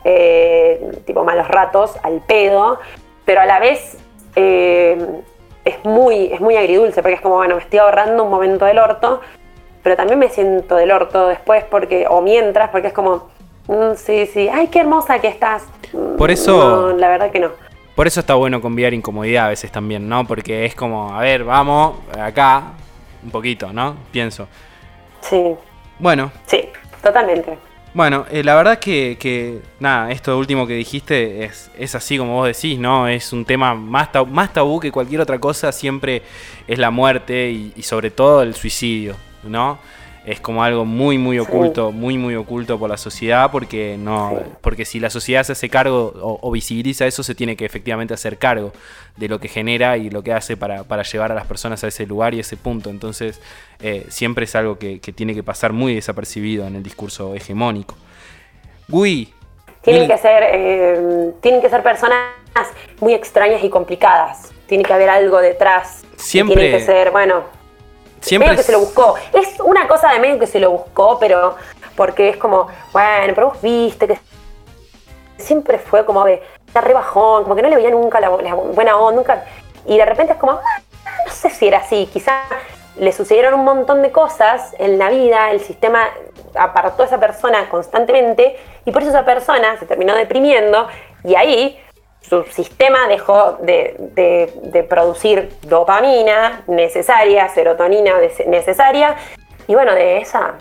[0.05, 2.79] eh, tipo malos ratos al pedo
[3.27, 3.99] pero a la vez
[4.37, 5.23] eh,
[5.65, 8.79] es muy, es muy agridulce, porque es como, bueno, me estoy ahorrando un momento del
[8.79, 9.21] orto,
[9.83, 13.29] pero también me siento del orto después, porque, o mientras, porque es como,
[13.69, 15.65] mm, sí, sí, ay, qué hermosa que estás.
[15.93, 17.49] Mm, Por eso- No, la verdad que no.
[17.95, 20.27] Por eso está bueno conviar incomodidad a veces también, ¿no?
[20.27, 22.73] Porque es como, a ver, vamos, acá,
[23.23, 23.97] un poquito, ¿no?
[24.11, 24.49] Pienso.
[25.21, 25.55] Sí,
[25.99, 26.67] Bueno, sí,
[27.03, 27.59] totalmente.
[27.93, 32.35] Bueno, eh, la verdad que, que, nada, esto último que dijiste es, es así como
[32.37, 33.07] vos decís, ¿no?
[33.09, 36.23] Es un tema más, tab- más tabú que cualquier otra cosa, siempre
[36.69, 39.79] es la muerte y, y sobre todo el suicidio, ¿no?
[40.25, 44.85] es como algo muy muy oculto, muy muy oculto por la sociedad porque no porque
[44.85, 48.73] si la sociedad se hace cargo o, visibiliza eso se tiene que efectivamente hacer cargo
[49.17, 52.07] de lo que genera y lo que hace para, llevar a las personas a ese
[52.07, 52.91] lugar y ese punto.
[52.91, 53.41] Entonces
[53.81, 57.97] eh, siempre es algo que, tiene que pasar muy desapercibido en el discurso hegemónico.
[58.89, 59.33] Gui.
[59.83, 62.29] Tienen que ser eh, tienen que ser personas
[63.01, 64.53] muy extrañas y complicadas.
[64.67, 66.05] Tiene que haber algo detrás.
[66.17, 66.57] Siempre.
[66.57, 67.60] Tiene que ser, bueno
[68.21, 69.15] Siempre que se lo buscó.
[69.33, 71.57] Es una cosa de medio que se lo buscó, pero
[71.97, 74.19] porque es como, bueno, pero vos viste que
[75.39, 79.17] siempre fue como de estar rebajón, como que no le veía nunca la, buena onda,
[79.17, 79.45] nunca.
[79.87, 80.81] Y de repente es como, ah,
[81.27, 82.45] no sé si era así, quizás
[82.97, 86.09] le sucedieron un montón de cosas en la vida, el sistema
[86.55, 90.87] apartó a esa persona constantemente y por eso esa persona se terminó deprimiendo
[91.25, 91.81] y ahí
[92.31, 98.15] su sistema dejó de, producir dopamina necesaria, serotonina
[98.47, 99.17] necesaria,
[99.67, 100.55] y bueno, de esa,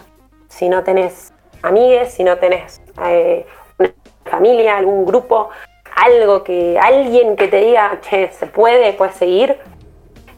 [0.48, 1.32] si no tenés
[1.62, 3.46] amigues, si no tenés eh,
[3.78, 3.94] una
[4.26, 5.50] familia, algún grupo,
[5.96, 9.60] algo que, alguien que te diga, che, se puede, puedes seguir,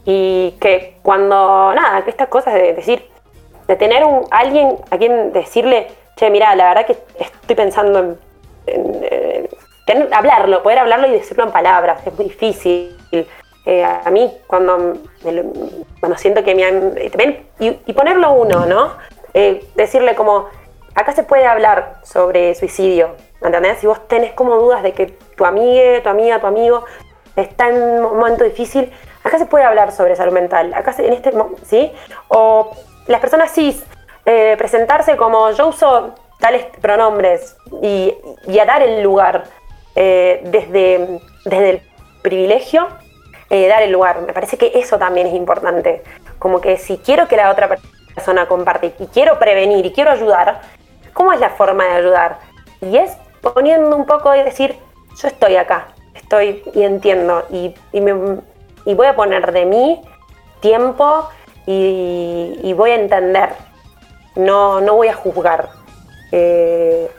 [0.04, 3.08] y que cuando, nada, que estas cosas de decir,
[3.68, 8.18] de tener un, alguien a quien decirle, che, mira, la verdad que estoy pensando en
[10.12, 12.96] hablarlo, poder hablarlo y decirlo en palabras, es muy difícil.
[13.64, 14.94] Eh, a mí, cuando,
[16.00, 16.70] cuando siento que me...
[17.16, 18.92] Ven, y, ponerlo uno, ¿no?
[19.34, 20.48] Eh, decirle como,
[20.94, 23.78] acá se puede hablar sobre suicidio, ¿entendés?
[23.78, 25.06] Si vos tenés como dudas de que
[25.36, 26.84] tu amiga, tu amiga, tu amigo
[27.36, 28.92] está en un momento difícil,
[29.24, 31.32] acá se puede hablar sobre salud mental, acá en este,
[31.64, 31.92] ¿sí?
[32.28, 32.72] O
[33.06, 33.82] las personas cis,
[34.26, 38.14] eh, presentarse como yo uso tales pronombres y,
[38.48, 39.44] y a dar el lugar
[39.94, 41.82] eh, desde, desde el
[42.22, 42.88] privilegio,
[43.50, 44.22] eh, dar el lugar.
[44.22, 46.02] Me parece que eso también es importante.
[46.38, 47.76] Como que si quiero que la otra
[48.14, 50.62] persona comparte y quiero prevenir y quiero ayudar,
[51.12, 52.38] ¿cómo es la forma de ayudar?
[52.80, 54.76] Y es poniendo un poco de decir,
[55.20, 60.00] yo estoy acá, estoy y entiendo y, y, voy a poner de mí
[60.60, 61.28] tiempo
[61.66, 63.50] y, voy a entender,
[64.36, 65.68] no, no voy a juzgar.
[66.30, 67.10] Eh,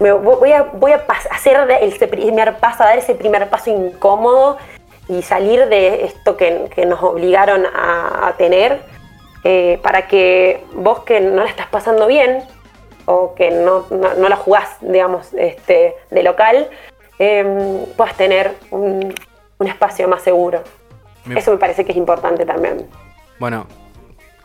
[0.00, 4.56] voy a, voy a hacer ese primer paso, a dar ese primer paso incómodo
[5.08, 8.80] y salir de esto que, nos obligaron a, tener
[9.44, 12.42] eh, para que vos que no la estás pasando bien
[13.04, 16.70] o que no, la jugás, digamos, este, de local,
[17.18, 19.14] em, puedas tener un,
[19.66, 20.62] espacio más seguro.
[21.36, 22.88] Eso me parece que es importante también.
[23.38, 23.66] Bueno,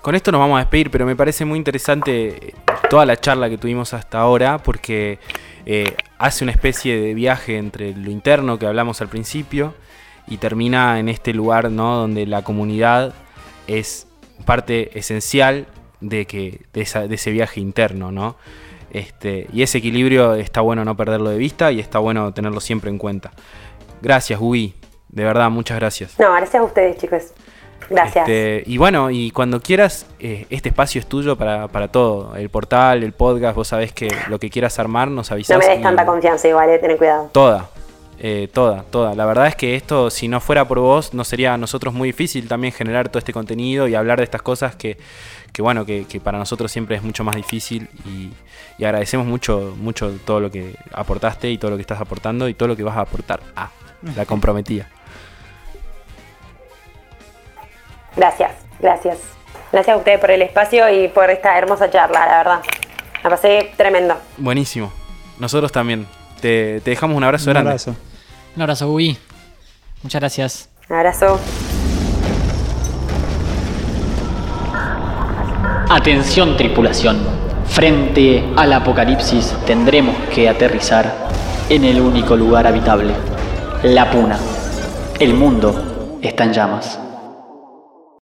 [0.05, 2.53] con esto nos vamos a despedir, pero me parece muy interesante
[2.91, 5.17] toda la charla que tuvimos hasta ahora, porque
[5.65, 9.73] eh, hace una especie de viaje entre lo interno que hablamos al principio
[10.27, 11.95] y termina en este lugar ¿no?
[11.95, 13.15] donde la comunidad
[13.65, 14.05] es
[14.45, 15.65] parte esencial
[16.01, 18.11] de, que, de, ese viaje interno.
[18.11, 18.35] ¿no?
[18.91, 22.91] Este, y ese equilibrio está bueno no perderlo de vista y está bueno tenerlo siempre
[22.91, 23.31] en cuenta.
[24.03, 24.75] Gracias, Gui.
[25.09, 26.19] De verdad, muchas gracias.
[26.19, 27.33] No, gracias a ustedes, chicos.
[27.89, 28.27] Gracias.
[28.27, 32.35] Este, y bueno, y cuando quieras, eh, este espacio es tuyo para, todo.
[32.35, 35.57] El portal, el podcast, vos sabés que lo que quieras armar, nos avisás.
[35.57, 37.29] No me des tanta confianza igual, eh, ten cuidado.
[37.31, 37.69] Toda,
[38.19, 39.15] eh, toda, toda.
[39.15, 42.09] La verdad es que esto, si no fuera por vos, no sería a nosotros muy
[42.09, 44.97] difícil también generar todo este contenido y hablar de estas cosas que,
[45.51, 48.31] que bueno, que, para nosotros siempre es mucho más difícil y,
[48.77, 52.53] y, agradecemos mucho, mucho todo lo que aportaste y todo lo que estás aportando y
[52.53, 53.41] todo lo que vas a aportar.
[53.55, 53.69] Ah,
[54.15, 54.89] la comprometía.
[58.15, 59.17] Gracias, gracias.
[59.71, 62.61] Gracias a ustedes por el espacio y por esta hermosa charla, la verdad.
[63.23, 64.15] La pasé tremendo.
[64.37, 64.91] Buenísimo.
[65.39, 66.07] Nosotros también.
[66.39, 67.67] Te, dejamos un abrazo grande.
[67.67, 67.95] Un abrazo.
[68.55, 69.17] Un abrazo, Uy.
[70.03, 70.69] Muchas gracias.
[70.89, 71.39] Un abrazo.
[75.89, 77.17] Atención tripulación.
[77.67, 81.11] Frente al apocalipsis tendremos que aterrizar
[81.69, 83.13] en el único lugar habitable,
[83.83, 84.39] la Puna.
[85.19, 86.99] El mundo está en llamas.